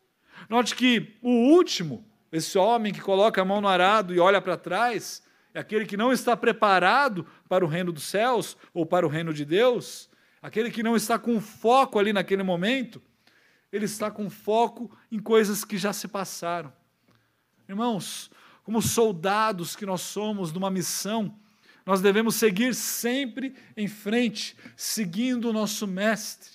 Note 0.50 0.76
que 0.76 1.18
o 1.22 1.30
último, 1.30 2.06
esse 2.32 2.58
homem 2.58 2.92
que 2.92 3.02
coloca 3.02 3.42
a 3.42 3.46
mão 3.46 3.62
no 3.62 3.68
arado 3.68 4.14
e 4.14 4.20
olha 4.20 4.42
para 4.42 4.58
trás, 4.58 5.22
é 5.54 5.60
aquele 5.60 5.86
que 5.86 5.98
não 5.98 6.12
está 6.12 6.36
preparado 6.36 7.26
para 7.48 7.64
o 7.64 7.68
reino 7.68 7.92
dos 7.92 8.04
céus 8.04 8.58
ou 8.74 8.86
para 8.86 9.06
o 9.06 9.10
reino 9.10 9.34
de 9.34 9.46
Deus, 9.46 10.10
aquele 10.42 10.72
que 10.72 10.82
não 10.82 10.96
está 10.96 11.20
com 11.20 11.40
foco 11.40 12.00
ali 12.00 12.12
naquele 12.12 12.42
momento, 12.42 13.02
ele 13.72 13.86
está 13.86 14.10
com 14.10 14.30
foco 14.30 14.96
em 15.12 15.20
coisas 15.20 15.64
que 15.64 15.78
já 15.78 15.94
se 15.94 16.08
passaram. 16.08 16.74
Irmãos, 17.72 18.30
como 18.66 18.82
soldados 18.82 19.78
que 19.78 19.86
nós 19.86 20.02
somos 20.02 20.52
numa 20.52 20.70
missão, 20.70 21.34
nós 21.86 22.02
devemos 22.02 22.36
seguir 22.36 22.76
sempre 22.76 23.56
em 23.78 23.88
frente, 23.88 24.58
seguindo 24.76 25.50
o 25.50 25.54
nosso 25.54 25.88
Mestre. 25.88 26.50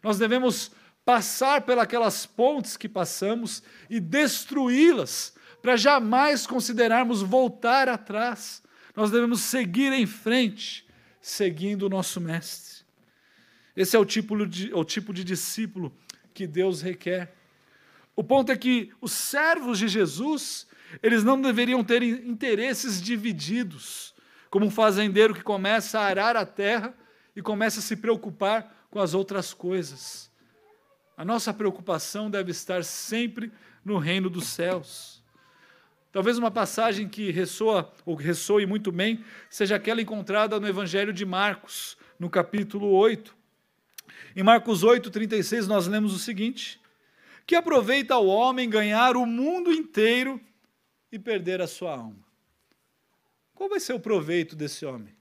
Nós 0.00 0.16
devemos 0.16 0.70
passar 1.04 1.62
pelas 1.62 2.24
pontes 2.24 2.76
que 2.76 2.88
passamos 2.88 3.64
e 3.90 3.98
destruí-las, 3.98 5.34
para 5.60 5.76
jamais 5.76 6.46
considerarmos 6.46 7.20
voltar 7.20 7.88
atrás. 7.88 8.62
Nós 8.94 9.10
devemos 9.10 9.40
seguir 9.40 9.92
em 9.92 10.06
frente, 10.06 10.86
seguindo 11.20 11.86
o 11.86 11.88
nosso 11.88 12.20
Mestre. 12.20 12.84
Esse 13.76 13.96
é 13.96 13.98
o 13.98 14.04
tipo 14.04 14.46
de, 14.46 14.72
o 14.72 14.84
tipo 14.84 15.12
de 15.12 15.24
discípulo 15.24 15.92
que 16.32 16.46
Deus 16.46 16.80
requer. 16.80 17.34
O 18.16 18.22
ponto 18.22 18.52
é 18.52 18.56
que 18.56 18.92
os 19.00 19.12
servos 19.12 19.78
de 19.78 19.88
Jesus, 19.88 20.66
eles 21.02 21.24
não 21.24 21.40
deveriam 21.40 21.82
ter 21.82 22.02
interesses 22.02 23.02
divididos, 23.02 24.14
como 24.48 24.66
um 24.66 24.70
fazendeiro 24.70 25.34
que 25.34 25.42
começa 25.42 25.98
a 25.98 26.04
arar 26.04 26.36
a 26.36 26.46
terra 26.46 26.94
e 27.34 27.42
começa 27.42 27.80
a 27.80 27.82
se 27.82 27.96
preocupar 27.96 28.86
com 28.90 29.00
as 29.00 29.14
outras 29.14 29.52
coisas. 29.52 30.30
A 31.16 31.24
nossa 31.24 31.52
preocupação 31.52 32.30
deve 32.30 32.52
estar 32.52 32.84
sempre 32.84 33.52
no 33.84 33.98
reino 33.98 34.30
dos 34.30 34.46
céus. 34.46 35.22
Talvez 36.12 36.38
uma 36.38 36.50
passagem 36.50 37.08
que 37.08 37.32
ressoa 37.32 37.92
ou 38.06 38.14
ressoe 38.14 38.66
muito 38.66 38.92
bem 38.92 39.24
seja 39.50 39.74
aquela 39.74 40.00
encontrada 40.00 40.60
no 40.60 40.68
Evangelho 40.68 41.12
de 41.12 41.26
Marcos, 41.26 41.96
no 42.18 42.30
capítulo 42.30 42.88
8. 42.92 43.36
Em 44.36 44.42
Marcos 44.44 44.84
8, 44.84 45.10
36, 45.10 45.66
nós 45.66 45.88
lemos 45.88 46.14
o 46.14 46.18
seguinte: 46.18 46.80
que 47.46 47.54
aproveita 47.54 48.16
o 48.16 48.26
homem 48.26 48.68
ganhar 48.68 49.16
o 49.16 49.26
mundo 49.26 49.72
inteiro 49.72 50.40
e 51.12 51.18
perder 51.18 51.60
a 51.60 51.66
sua 51.66 51.92
alma? 51.92 52.24
Qual 53.54 53.68
vai 53.68 53.78
ser 53.78 53.92
o 53.92 54.00
proveito 54.00 54.56
desse 54.56 54.84
homem? 54.84 55.14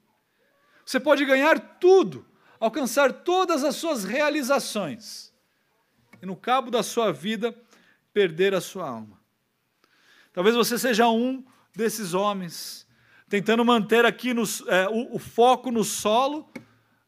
Você 0.85 0.99
pode 0.99 1.23
ganhar 1.25 1.59
tudo, 1.79 2.25
alcançar 2.59 3.11
todas 3.11 3.63
as 3.63 3.75
suas 3.75 4.03
realizações, 4.03 5.31
e 6.21 6.25
no 6.25 6.35
cabo 6.35 6.71
da 6.71 6.81
sua 6.81 7.11
vida 7.11 7.55
perder 8.13 8.53
a 8.53 8.61
sua 8.61 8.87
alma. 8.87 9.19
Talvez 10.31 10.55
você 10.55 10.77
seja 10.77 11.07
um 11.09 11.43
desses 11.75 12.13
homens, 12.13 12.87
tentando 13.27 13.63
manter 13.65 14.05
aqui 14.05 14.33
no, 14.33 14.43
é, 14.67 14.87
o, 14.89 15.15
o 15.15 15.19
foco 15.19 15.71
no 15.71 15.83
solo, 15.83 16.49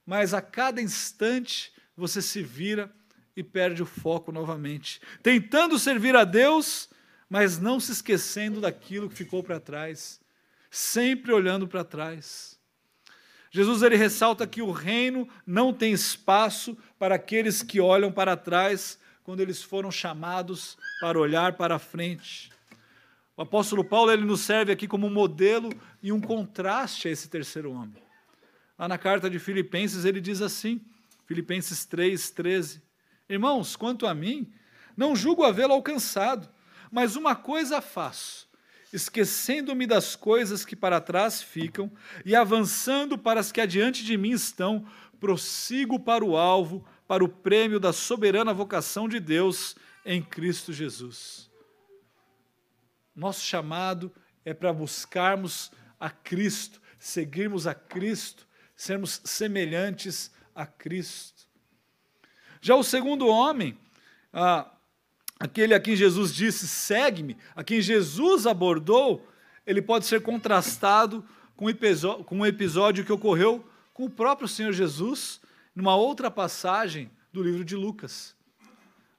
mas 0.06 0.34
a 0.34 0.42
cada 0.42 0.82
instante 0.82 1.74
você 1.96 2.22
se 2.22 2.44
vira 2.44 2.94
e 3.36 3.44
perde 3.44 3.84
o 3.84 3.86
foco 3.86 4.32
novamente, 4.32 5.02
tentando 5.22 5.78
servir 5.78 6.16
a 6.16 6.24
Deus, 6.24 6.90
mas 7.30 7.60
não 7.60 7.80
se 7.80 7.92
esquecendo 7.92 8.62
daquilo 8.62 9.10
que 9.10 9.16
ficou 9.16 9.44
para 9.44 9.60
trás, 9.60 10.22
sempre 10.70 11.34
olhando 11.34 11.68
para 11.68 11.84
trás. 11.84 12.60
Jesus 13.52 13.82
ele 13.82 13.96
ressalta 13.96 14.46
que 14.46 14.62
o 14.62 14.72
reino 14.72 15.28
não 15.46 15.74
tem 15.74 15.94
espaço 15.94 16.78
para 17.00 17.16
aqueles 17.16 17.64
que 17.64 17.80
olham 17.80 18.12
para 18.12 18.36
trás 18.36 19.00
quando 19.24 19.40
eles 19.40 19.64
foram 19.64 19.90
chamados 19.90 20.78
para 21.00 21.18
olhar 21.18 21.54
para 21.54 21.80
frente. 21.80 22.52
O 23.38 23.42
apóstolo 23.42 23.84
Paulo 23.84 24.12
ele 24.12 24.24
nos 24.24 24.42
serve 24.42 24.72
aqui 24.72 24.88
como 24.88 25.08
um 25.08 25.10
modelo 25.10 25.70
e 26.02 26.12
um 26.12 26.22
contraste 26.22 27.08
a 27.08 27.12
esse 27.12 27.28
terceiro 27.28 27.72
homem. 27.72 28.02
Lá 28.78 28.88
na 28.88 28.98
carta 28.98 29.30
de 29.30 29.40
Filipenses 29.40 30.06
ele 30.06 30.22
diz 30.22 30.42
assim, 30.42 30.82
Filipenses 31.26 31.86
3, 31.86 32.30
13: 32.32 32.82
Irmãos, 33.28 33.76
quanto 33.76 34.06
a 34.06 34.14
mim, 34.14 34.52
não 34.96 35.16
julgo 35.16 35.44
havê-lo 35.44 35.74
alcançado, 35.74 36.50
mas 36.92 37.16
uma 37.16 37.36
coisa 37.36 37.82
faço, 37.82 38.48
esquecendo-me 38.94 39.88
das 39.88 40.16
coisas 40.16 40.64
que 40.64 40.76
para 40.76 41.02
trás 41.02 41.42
ficam 41.42 41.92
e 42.24 42.36
avançando 42.36 43.18
para 43.18 43.40
as 43.40 43.52
que 43.52 43.60
adiante 43.60 44.04
de 44.04 44.16
mim 44.16 44.32
estão, 44.32 44.86
prossigo 45.20 46.00
para 46.00 46.24
o 46.24 46.38
alvo, 46.38 46.86
para 47.08 47.24
o 47.24 47.30
prêmio 47.30 47.80
da 47.80 47.92
soberana 47.92 48.54
vocação 48.54 49.10
de 49.10 49.20
Deus 49.20 49.76
em 50.06 50.22
Cristo 50.22 50.72
Jesus. 50.72 51.50
Nosso 53.16 53.44
chamado 53.44 54.14
é 54.44 54.54
para 54.54 54.72
buscarmos 54.72 55.72
a 56.00 56.10
Cristo, 56.10 56.80
seguirmos 57.00 57.66
a 57.66 57.74
Cristo, 57.74 58.48
sermos 58.76 59.22
semelhantes 59.24 60.32
a 60.54 60.66
Cristo. 60.66 61.35
Já 62.62 62.76
o 62.76 62.84
segundo 62.84 63.28
homem, 63.28 63.78
ah, 64.34 64.70
aquele 65.40 65.74
a 65.74 65.80
quem 65.80 65.96
Jesus 65.96 66.34
disse, 66.34 66.68
segue-me, 66.68 67.38
a 67.56 67.64
quem 67.64 67.82
Jesus 67.82 68.48
abordou, 68.48 69.28
ele 69.66 69.82
pode 69.82 70.06
ser 70.06 70.22
contrastado 70.22 71.24
com, 71.56 71.66
com 72.24 72.38
um 72.38 72.46
episódio 72.46 73.06
que 73.06 73.12
ocorreu 73.12 73.66
com 73.94 74.06
o 74.06 74.10
próprio 74.10 74.48
Senhor 74.48 74.74
Jesus, 74.74 75.40
numa 75.76 75.96
outra 75.96 76.30
passagem 76.30 77.10
do 77.32 77.42
livro 77.42 77.64
de 77.64 77.76
Lucas. 77.76 78.36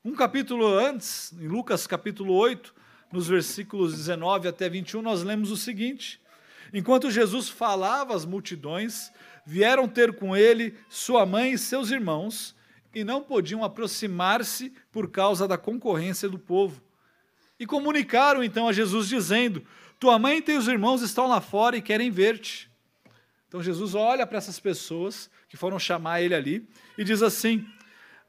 Um 0.05 0.15
capítulo 0.15 0.67
antes, 0.67 1.33
em 1.33 1.49
Lucas 1.49 1.87
capítulo 1.87 2.35
8, 2.35 2.75
nos 3.13 3.27
versículos 3.27 3.95
19 3.97 4.49
até 4.49 4.69
21, 4.69 5.03
nós 5.03 5.23
lemos 5.23 5.51
o 5.51 5.57
seguinte: 5.57 6.21
Enquanto 6.73 7.11
Jesus 7.11 7.49
falava 7.49 8.15
às 8.15 8.25
multidões, 8.25 9.11
vieram 9.45 9.89
ter 9.89 10.15
com 10.15 10.37
ele 10.37 10.75
sua 10.89 11.25
mãe 11.25 11.53
e 11.53 11.59
seus 11.59 11.91
irmãos, 11.91 12.55
e 12.97 13.05
não 13.05 13.23
podiam 13.23 13.63
aproximar-se 13.63 14.73
por 14.91 15.11
causa 15.11 15.47
da 15.47 15.59
concorrência 15.59 16.31
do 16.31 16.39
povo. 16.39 16.81
E 17.61 17.67
comunicaram 17.67 18.43
então 18.43 18.67
a 18.67 18.73
Jesus, 18.73 19.07
dizendo: 19.07 19.63
Tua 20.01 20.19
mãe 20.19 20.39
e 20.39 20.43
teus 20.43 20.67
irmãos 20.67 21.03
estão 21.03 21.27
lá 21.27 21.39
fora 21.39 21.77
e 21.77 21.83
querem 21.83 22.11
ver-te. 22.11 22.71
Então 23.47 23.63
Jesus 23.63 23.95
olha 23.95 24.27
para 24.27 24.39
essas 24.39 24.59
pessoas 24.59 25.29
que 25.47 25.59
foram 25.59 25.79
chamar 25.79 26.23
ele 26.23 26.35
ali 26.35 26.67
e 26.97 27.05
diz 27.05 27.21
assim: 27.21 27.67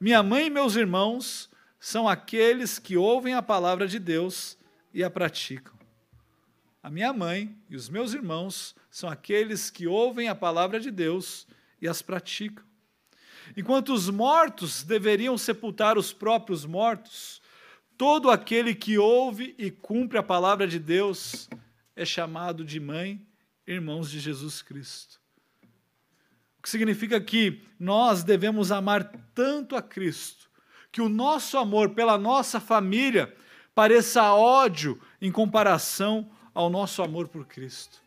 Minha 0.02 0.22
mãe 0.22 0.48
e 0.48 0.50
meus 0.50 0.76
irmãos 0.76 1.50
são 1.80 2.06
aqueles 2.06 2.78
que 2.78 2.98
ouvem 2.98 3.36
a 3.36 3.42
palavra 3.42 3.88
de 3.88 3.98
Deus 3.98 4.58
e 4.94 5.02
a 5.02 5.10
praticam. 5.10 5.80
A 6.84 6.90
minha 6.90 7.14
mãe 7.14 7.56
e 7.70 7.78
os 7.78 7.88
meus 7.88 8.14
irmãos 8.14 8.76
são 8.92 9.10
aqueles 9.10 9.70
que 9.70 9.88
ouvem 9.88 10.28
a 10.28 10.36
palavra 10.36 10.78
de 10.78 10.92
Deus 10.92 11.48
e 11.82 11.88
as 11.88 12.02
praticam. 12.02 12.67
Enquanto 13.56 13.94
os 13.94 14.10
mortos 14.10 14.84
deveriam 14.84 15.38
sepultar 15.38 15.98
os 15.98 16.12
próprios 16.12 16.66
mortos, 16.66 17.42
todo 17.98 18.30
aquele 18.30 18.76
que 18.76 18.98
ouve 18.98 19.56
e 19.58 19.72
cumpre 19.72 20.18
a 20.18 20.24
palavra 20.24 20.68
de 20.68 20.80
Deus 20.80 21.50
é 21.96 22.06
chamado 22.06 22.64
de 22.64 22.80
mãe, 22.80 23.26
irmãos 23.66 24.10
de 24.10 24.20
Jesus 24.20 24.62
Cristo. 24.62 25.20
O 26.60 26.62
que 26.62 26.70
significa 26.70 27.20
que 27.22 27.64
nós 27.80 28.24
devemos 28.24 28.72
amar 28.72 29.12
tanto 29.34 29.76
a 29.76 29.82
Cristo, 29.82 30.50
que 30.92 31.02
o 31.02 31.10
nosso 31.10 31.58
amor 31.58 31.92
pela 31.92 32.18
nossa 32.18 32.60
família 32.60 33.34
pareça 33.74 34.34
ódio 34.34 35.00
em 35.22 35.32
comparação 35.32 36.30
ao 36.54 36.70
nosso 36.70 37.02
amor 37.02 37.28
por 37.28 37.46
Cristo 37.46 38.07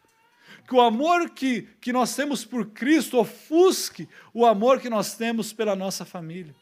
que 0.71 0.77
o 0.77 0.81
amor 0.81 1.31
que, 1.31 1.63
que 1.81 1.93
nós 1.93 2.15
temos 2.15 2.45
por 2.45 2.65
Cristo 2.67 3.19
ofusque 3.19 4.09
o 4.33 4.47
amor 4.47 4.79
que 4.79 4.89
nós 4.89 5.17
temos 5.17 5.53
pela 5.53 5.75
nossa 5.75 6.05
família. 6.05 6.55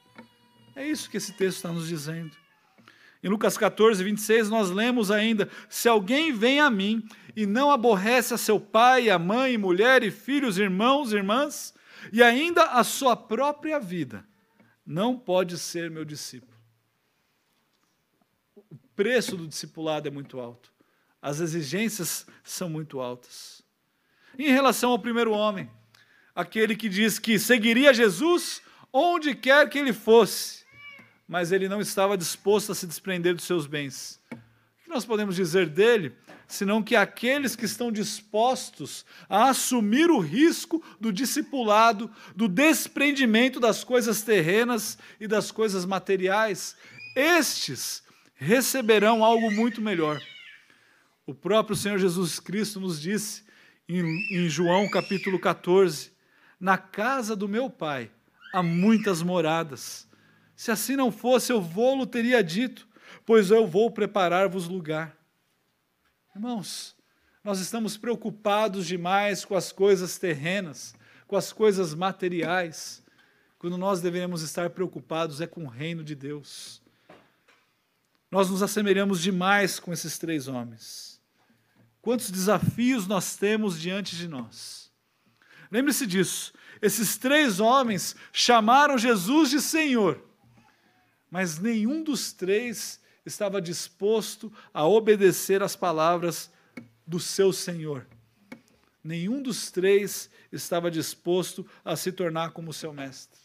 É 0.74 0.88
isso 0.88 1.10
que 1.10 1.18
esse 1.18 1.34
texto 1.34 1.58
está 1.58 1.70
nos 1.70 1.86
dizendo. 1.86 2.34
Em 3.22 3.28
Lucas 3.28 3.58
14, 3.58 4.02
26, 4.02 4.48
nós 4.48 4.70
lemos 4.70 5.10
ainda: 5.10 5.50
Se 5.68 5.90
alguém 5.90 6.32
vem 6.32 6.58
a 6.58 6.70
mim 6.70 7.06
e 7.36 7.44
não 7.44 7.70
aborrece 7.70 8.32
a 8.32 8.38
seu 8.38 8.58
pai, 8.58 9.10
a 9.10 9.18
mãe, 9.18 9.58
mulher 9.58 10.02
e 10.02 10.10
filhos, 10.10 10.56
irmãos, 10.56 11.12
irmãs, 11.12 11.74
e 12.10 12.22
ainda 12.22 12.62
a 12.62 12.82
sua 12.84 13.14
própria 13.14 13.78
vida, 13.78 14.24
não 14.86 15.18
pode 15.18 15.58
ser 15.58 15.90
meu 15.90 16.06
discípulo. 16.06 16.56
O 18.56 18.78
preço 18.96 19.36
do 19.36 19.46
discipulado 19.46 20.08
é 20.08 20.10
muito 20.10 20.40
alto, 20.40 20.72
as 21.20 21.40
exigências 21.40 22.26
são 22.42 22.70
muito 22.70 23.00
altas. 23.00 23.67
Em 24.38 24.52
relação 24.52 24.92
ao 24.92 24.98
primeiro 25.00 25.32
homem, 25.32 25.68
aquele 26.32 26.76
que 26.76 26.88
diz 26.88 27.18
que 27.18 27.40
seguiria 27.40 27.92
Jesus 27.92 28.62
onde 28.92 29.34
quer 29.34 29.68
que 29.68 29.78
ele 29.78 29.92
fosse, 29.92 30.64
mas 31.26 31.50
ele 31.50 31.68
não 31.68 31.80
estava 31.80 32.16
disposto 32.16 32.70
a 32.70 32.74
se 32.74 32.86
desprender 32.86 33.34
dos 33.34 33.44
seus 33.44 33.66
bens. 33.66 34.20
O 34.30 34.84
que 34.84 34.88
nós 34.88 35.04
podemos 35.04 35.34
dizer 35.34 35.68
dele, 35.68 36.14
senão 36.46 36.84
que 36.84 36.94
aqueles 36.94 37.56
que 37.56 37.64
estão 37.64 37.90
dispostos 37.90 39.04
a 39.28 39.50
assumir 39.50 40.08
o 40.08 40.20
risco 40.20 40.80
do 41.00 41.12
discipulado, 41.12 42.08
do 42.36 42.46
desprendimento 42.46 43.58
das 43.58 43.82
coisas 43.82 44.22
terrenas 44.22 44.96
e 45.18 45.26
das 45.26 45.50
coisas 45.50 45.84
materiais, 45.84 46.76
estes 47.16 48.04
receberão 48.36 49.24
algo 49.24 49.50
muito 49.50 49.82
melhor. 49.82 50.22
O 51.26 51.34
próprio 51.34 51.74
Senhor 51.74 51.98
Jesus 51.98 52.38
Cristo 52.38 52.78
nos 52.78 53.00
disse 53.00 53.47
em, 53.88 54.02
em 54.30 54.48
João 54.48 54.88
capítulo 54.88 55.38
14: 55.38 56.12
Na 56.60 56.76
casa 56.76 57.34
do 57.34 57.48
meu 57.48 57.70
pai 57.70 58.10
há 58.52 58.62
muitas 58.62 59.22
moradas. 59.22 60.06
Se 60.54 60.70
assim 60.70 60.96
não 60.96 61.10
fosse, 61.10 61.52
eu 61.52 61.60
vou-lo 61.60 62.06
teria 62.06 62.42
dito, 62.42 62.86
pois 63.24 63.50
eu 63.50 63.66
vou 63.66 63.90
preparar-vos 63.90 64.66
lugar. 64.66 65.16
Irmãos, 66.34 66.96
nós 67.42 67.60
estamos 67.60 67.96
preocupados 67.96 68.86
demais 68.86 69.44
com 69.44 69.54
as 69.54 69.72
coisas 69.72 70.18
terrenas, 70.18 70.94
com 71.26 71.36
as 71.36 71.52
coisas 71.52 71.94
materiais, 71.94 73.02
quando 73.58 73.78
nós 73.78 74.00
deveríamos 74.00 74.42
estar 74.42 74.70
preocupados 74.70 75.40
é 75.40 75.46
com 75.46 75.64
o 75.64 75.68
reino 75.68 76.04
de 76.04 76.14
Deus. 76.14 76.82
Nós 78.30 78.50
nos 78.50 78.62
assemelhamos 78.62 79.22
demais 79.22 79.80
com 79.80 79.92
esses 79.92 80.18
três 80.18 80.48
homens. 80.48 81.17
Quantos 82.08 82.30
desafios 82.30 83.06
nós 83.06 83.36
temos 83.36 83.78
diante 83.78 84.16
de 84.16 84.28
nós. 84.28 84.90
Lembre-se 85.70 86.06
disso. 86.06 86.54
Esses 86.80 87.18
três 87.18 87.60
homens 87.60 88.16
chamaram 88.32 88.96
Jesus 88.96 89.50
de 89.50 89.60
Senhor, 89.60 90.18
mas 91.30 91.58
nenhum 91.58 92.02
dos 92.02 92.32
três 92.32 92.98
estava 93.26 93.60
disposto 93.60 94.50
a 94.72 94.86
obedecer 94.86 95.62
às 95.62 95.76
palavras 95.76 96.50
do 97.06 97.20
seu 97.20 97.52
Senhor. 97.52 98.06
Nenhum 99.04 99.42
dos 99.42 99.70
três 99.70 100.30
estava 100.50 100.90
disposto 100.90 101.66
a 101.84 101.94
se 101.94 102.10
tornar 102.10 102.52
como 102.52 102.72
seu 102.72 102.90
mestre. 102.90 103.38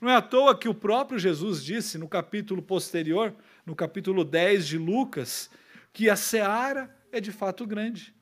Não 0.00 0.08
é 0.08 0.16
à 0.16 0.22
toa 0.22 0.58
que 0.58 0.66
o 0.66 0.74
próprio 0.74 1.18
Jesus 1.18 1.62
disse 1.62 1.98
no 1.98 2.08
capítulo 2.08 2.62
posterior, 2.62 3.34
no 3.66 3.76
capítulo 3.76 4.24
10 4.24 4.66
de 4.66 4.78
Lucas, 4.78 5.50
que 5.92 6.08
a 6.08 6.16
seara 6.16 6.96
é 7.12 7.20
de 7.20 7.32
fato 7.32 7.66
grande, 7.66 8.14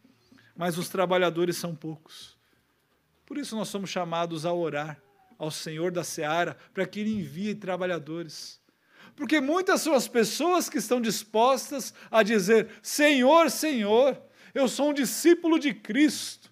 mas 0.56 0.78
os 0.78 0.88
trabalhadores 0.88 1.56
são 1.56 1.74
poucos. 1.74 2.36
Por 3.24 3.38
isso 3.38 3.56
nós 3.56 3.68
somos 3.68 3.90
chamados 3.90 4.46
a 4.46 4.52
orar 4.52 5.00
ao 5.38 5.50
Senhor 5.50 5.90
da 5.90 6.04
seara 6.04 6.56
para 6.72 6.86
que 6.86 7.00
Ele 7.00 7.10
envie 7.10 7.54
trabalhadores. 7.54 8.60
Porque 9.14 9.40
muitas 9.40 9.80
são 9.80 9.94
as 9.94 10.06
pessoas 10.06 10.68
que 10.68 10.78
estão 10.78 11.00
dispostas 11.00 11.92
a 12.10 12.22
dizer: 12.22 12.68
Senhor, 12.82 13.50
Senhor, 13.50 14.20
eu 14.54 14.68
sou 14.68 14.90
um 14.90 14.94
discípulo 14.94 15.58
de 15.58 15.74
Cristo. 15.74 16.50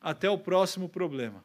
Até 0.00 0.30
o 0.30 0.38
próximo 0.38 0.88
problema, 0.88 1.44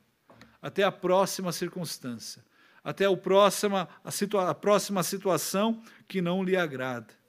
até 0.62 0.84
a 0.84 0.92
próxima 0.92 1.52
circunstância, 1.52 2.46
até 2.84 3.10
o 3.10 3.18
próxima, 3.18 3.90
a, 4.04 4.12
situa 4.12 4.50
a 4.50 4.54
próxima 4.54 5.02
situação 5.02 5.82
que 6.08 6.22
não 6.22 6.44
lhe 6.44 6.56
agrada. 6.56 7.21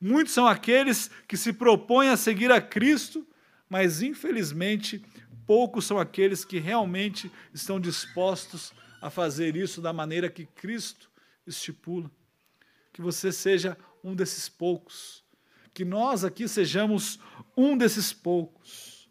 Muitos 0.00 0.34
são 0.34 0.46
aqueles 0.46 1.10
que 1.26 1.36
se 1.36 1.52
propõem 1.52 2.10
a 2.10 2.16
seguir 2.16 2.52
a 2.52 2.60
Cristo, 2.60 3.26
mas 3.68 4.02
infelizmente 4.02 5.04
poucos 5.46 5.86
são 5.86 5.98
aqueles 5.98 6.44
que 6.44 6.58
realmente 6.58 7.30
estão 7.54 7.80
dispostos 7.80 8.72
a 9.00 9.08
fazer 9.08 9.56
isso 9.56 9.80
da 9.80 9.92
maneira 9.92 10.28
que 10.28 10.46
Cristo 10.46 11.10
estipula. 11.46 12.10
Que 12.92 13.00
você 13.00 13.30
seja 13.30 13.76
um 14.02 14.14
desses 14.14 14.48
poucos. 14.48 15.24
Que 15.72 15.84
nós 15.84 16.24
aqui 16.24 16.48
sejamos 16.48 17.18
um 17.56 17.76
desses 17.76 18.12
poucos. 18.12 19.08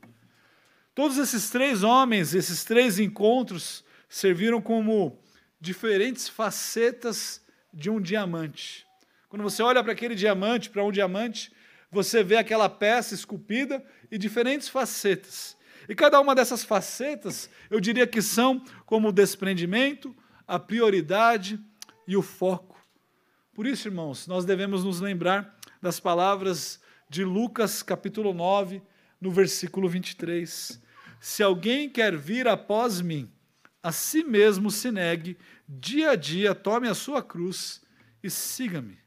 Todos 0.94 1.18
esses 1.18 1.50
três 1.50 1.84
homens, 1.84 2.34
esses 2.34 2.64
três 2.64 3.00
encontros, 3.00 3.84
serviram 4.08 4.62
como 4.62 5.20
diferentes 5.60 6.30
facetas 6.30 7.44
de 7.74 7.90
um 7.90 8.00
diamante. 8.00 8.85
Quando 9.36 9.44
você 9.44 9.62
olha 9.62 9.84
para 9.84 9.92
aquele 9.92 10.16
diamante, 10.16 10.70
para 10.70 10.82
um 10.82 10.94
diamante, 10.94 11.52
você 11.92 12.24
vê 12.24 12.38
aquela 12.38 12.70
peça 12.70 13.14
esculpida 13.14 13.86
e 14.10 14.18
diferentes 14.18 14.70
facetas. 14.70 15.58
E 15.90 15.94
cada 15.94 16.22
uma 16.22 16.34
dessas 16.34 16.64
facetas, 16.64 17.50
eu 17.70 17.82
diria 17.82 18.08
que 18.08 18.22
são 18.22 18.64
como 18.86 19.10
o 19.10 19.12
desprendimento, 19.12 20.16
a 20.48 20.58
prioridade 20.58 21.60
e 22.08 22.16
o 22.16 22.22
foco. 22.22 22.80
Por 23.54 23.68
isso, 23.68 23.90
irmãos, 23.90 24.26
nós 24.26 24.46
devemos 24.46 24.86
nos 24.86 25.02
lembrar 25.02 25.54
das 25.82 26.00
palavras 26.00 26.80
de 27.10 27.26
Lucas 27.26 27.84
capítulo 27.84 28.34
9, 28.34 28.82
no 29.20 29.32
versículo 29.32 29.90
23. 29.90 30.82
Se 31.20 31.44
alguém 31.44 31.90
quer 31.90 32.16
vir 32.16 32.48
após 32.48 33.02
mim, 33.02 33.30
a 33.84 33.92
si 33.92 34.24
mesmo 34.24 34.72
se 34.72 34.90
negue, 34.92 35.38
dia 35.68 36.12
a 36.12 36.16
dia 36.16 36.56
tome 36.56 36.88
a 36.88 36.94
sua 36.94 37.22
cruz 37.22 37.82
e 38.24 38.30
siga-me. 38.30 39.04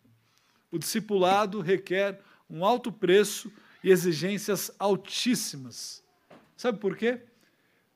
O 0.71 0.79
discipulado 0.79 1.61
requer 1.61 2.21
um 2.49 2.65
alto 2.65 2.91
preço 2.93 3.51
e 3.83 3.91
exigências 3.91 4.71
altíssimas. 4.79 6.03
Sabe 6.57 6.79
por 6.79 6.97
quê? 6.97 7.21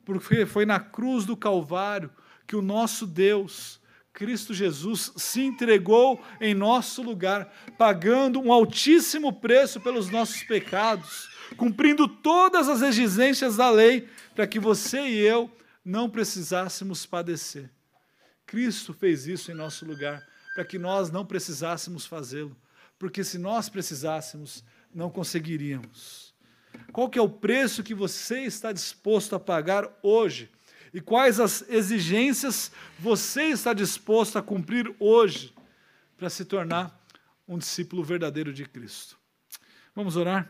Porque 0.05 0.47
foi 0.47 0.65
na 0.65 0.81
cruz 0.81 1.25
do 1.25 1.37
Calvário 1.37 2.11
que 2.47 2.57
o 2.57 2.63
nosso 2.63 3.07
Deus, 3.07 3.81
Cristo 4.13 4.53
Jesus, 4.53 5.13
se 5.17 5.43
entregou 5.43 6.23
em 6.41 6.55
nosso 6.55 7.03
lugar, 7.03 7.53
pagando 7.79 8.41
um 8.41 8.53
altíssimo 8.53 9.33
preço 9.33 9.81
pelos 9.81 10.11
nossos 10.11 10.43
pecados, 10.43 11.29
cumprindo 11.57 12.07
todas 12.09 12.69
as 12.69 12.83
exigências 12.83 13.57
da 13.57 13.71
lei, 13.71 14.09
para 14.35 14.47
que 14.47 14.59
você 14.59 15.01
e 15.01 15.19
eu 15.19 15.51
não 15.85 16.09
precisássemos 16.09 17.07
padecer. 17.07 17.71
Cristo 18.47 18.93
fez 18.93 19.27
isso 19.27 19.51
em 19.51 19.55
nosso 19.55 19.85
lugar, 19.85 20.27
para 20.55 20.65
que 20.65 20.79
nós 20.79 21.11
não 21.11 21.25
precisássemos 21.25 22.05
fazê-lo, 22.05 22.57
porque 23.03 23.25
se 23.25 23.37
nós 23.37 23.69
precisássemos, 23.69 24.63
não 24.95 25.11
conseguiríamos. 25.11 26.33
Qual 26.93 27.11
que 27.11 27.19
é 27.19 27.23
o 27.23 27.29
preço 27.29 27.83
que 27.83 27.97
você 27.97 28.43
está 28.43 28.71
disposto 28.71 29.35
a 29.35 29.41
pagar 29.41 29.91
hoje? 30.05 30.49
E 30.95 31.01
quais 31.01 31.41
as 31.41 31.69
exigências 31.69 32.71
você 33.01 33.47
está 33.47 33.73
disposto 33.73 34.39
a 34.39 34.43
cumprir 34.43 34.95
hoje 35.01 35.53
para 36.17 36.31
se 36.31 36.45
tornar 36.45 36.97
um 37.49 37.59
discípulo 37.59 38.05
verdadeiro 38.05 38.53
de 38.53 38.67
Cristo? 38.67 39.19
Vamos 39.97 40.15
orar? 40.15 40.49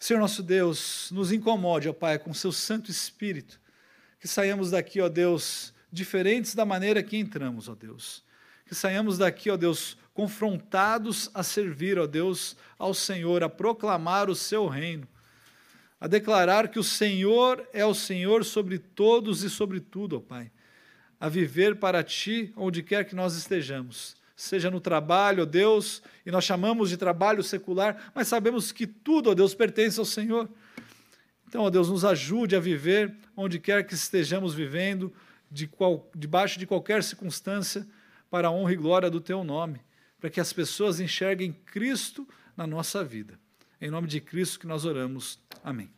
Senhor 0.00 0.18
nosso 0.18 0.42
Deus, 0.42 1.08
nos 1.12 1.30
incomode, 1.30 1.88
ó 1.88 1.92
Pai, 1.92 2.18
com 2.18 2.34
seu 2.34 2.50
Santo 2.50 2.90
Espírito 2.90 3.60
que 4.18 4.26
saiamos 4.26 4.72
daqui, 4.72 5.00
ó 5.00 5.08
Deus, 5.08 5.72
diferentes 5.92 6.52
da 6.52 6.64
maneira 6.64 7.00
que 7.00 7.16
entramos, 7.16 7.68
ó 7.68 7.76
Deus. 7.76 8.24
Que 8.66 8.74
saiamos 8.74 9.16
daqui, 9.18 9.48
ó 9.50 9.56
Deus, 9.56 9.96
confrontados 10.16 11.30
a 11.34 11.42
servir, 11.42 11.98
ó 11.98 12.06
Deus, 12.06 12.56
ao 12.78 12.94
Senhor, 12.94 13.44
a 13.44 13.50
proclamar 13.50 14.30
o 14.30 14.34
seu 14.34 14.66
reino, 14.66 15.06
a 16.00 16.06
declarar 16.06 16.68
que 16.68 16.78
o 16.78 16.82
Senhor 16.82 17.68
é 17.70 17.84
o 17.84 17.92
Senhor 17.92 18.42
sobre 18.42 18.78
todos 18.78 19.42
e 19.42 19.50
sobre 19.50 19.78
tudo, 19.78 20.16
ó 20.16 20.20
Pai. 20.20 20.50
A 21.20 21.28
viver 21.28 21.76
para 21.76 22.02
ti 22.02 22.50
onde 22.56 22.82
quer 22.82 23.04
que 23.04 23.14
nós 23.14 23.36
estejamos, 23.36 24.16
seja 24.34 24.70
no 24.70 24.80
trabalho, 24.80 25.42
ó 25.42 25.46
Deus, 25.46 26.02
e 26.24 26.30
nós 26.30 26.44
chamamos 26.44 26.88
de 26.88 26.96
trabalho 26.96 27.42
secular, 27.42 28.10
mas 28.14 28.26
sabemos 28.26 28.72
que 28.72 28.86
tudo, 28.86 29.30
ó 29.30 29.34
Deus, 29.34 29.54
pertence 29.54 30.00
ao 30.00 30.06
Senhor. 30.06 30.48
Então, 31.46 31.62
ó 31.62 31.68
Deus, 31.68 31.90
nos 31.90 32.06
ajude 32.06 32.56
a 32.56 32.60
viver 32.60 33.14
onde 33.36 33.58
quer 33.58 33.86
que 33.86 33.92
estejamos 33.92 34.54
vivendo, 34.54 35.12
de 35.50 35.66
qual, 35.66 36.10
debaixo 36.14 36.58
de 36.58 36.66
qualquer 36.66 37.04
circunstância, 37.04 37.86
para 38.30 38.48
a 38.48 38.50
honra 38.50 38.72
e 38.72 38.76
glória 38.76 39.10
do 39.10 39.20
Teu 39.20 39.44
nome, 39.44 39.80
para 40.18 40.30
que 40.30 40.40
as 40.40 40.52
pessoas 40.52 41.00
enxerguem 41.00 41.52
Cristo 41.52 42.26
na 42.56 42.66
nossa 42.66 43.04
vida. 43.04 43.38
Em 43.80 43.90
nome 43.90 44.08
de 44.08 44.20
Cristo 44.20 44.58
que 44.58 44.66
nós 44.66 44.84
oramos. 44.84 45.38
Amém. 45.62 45.90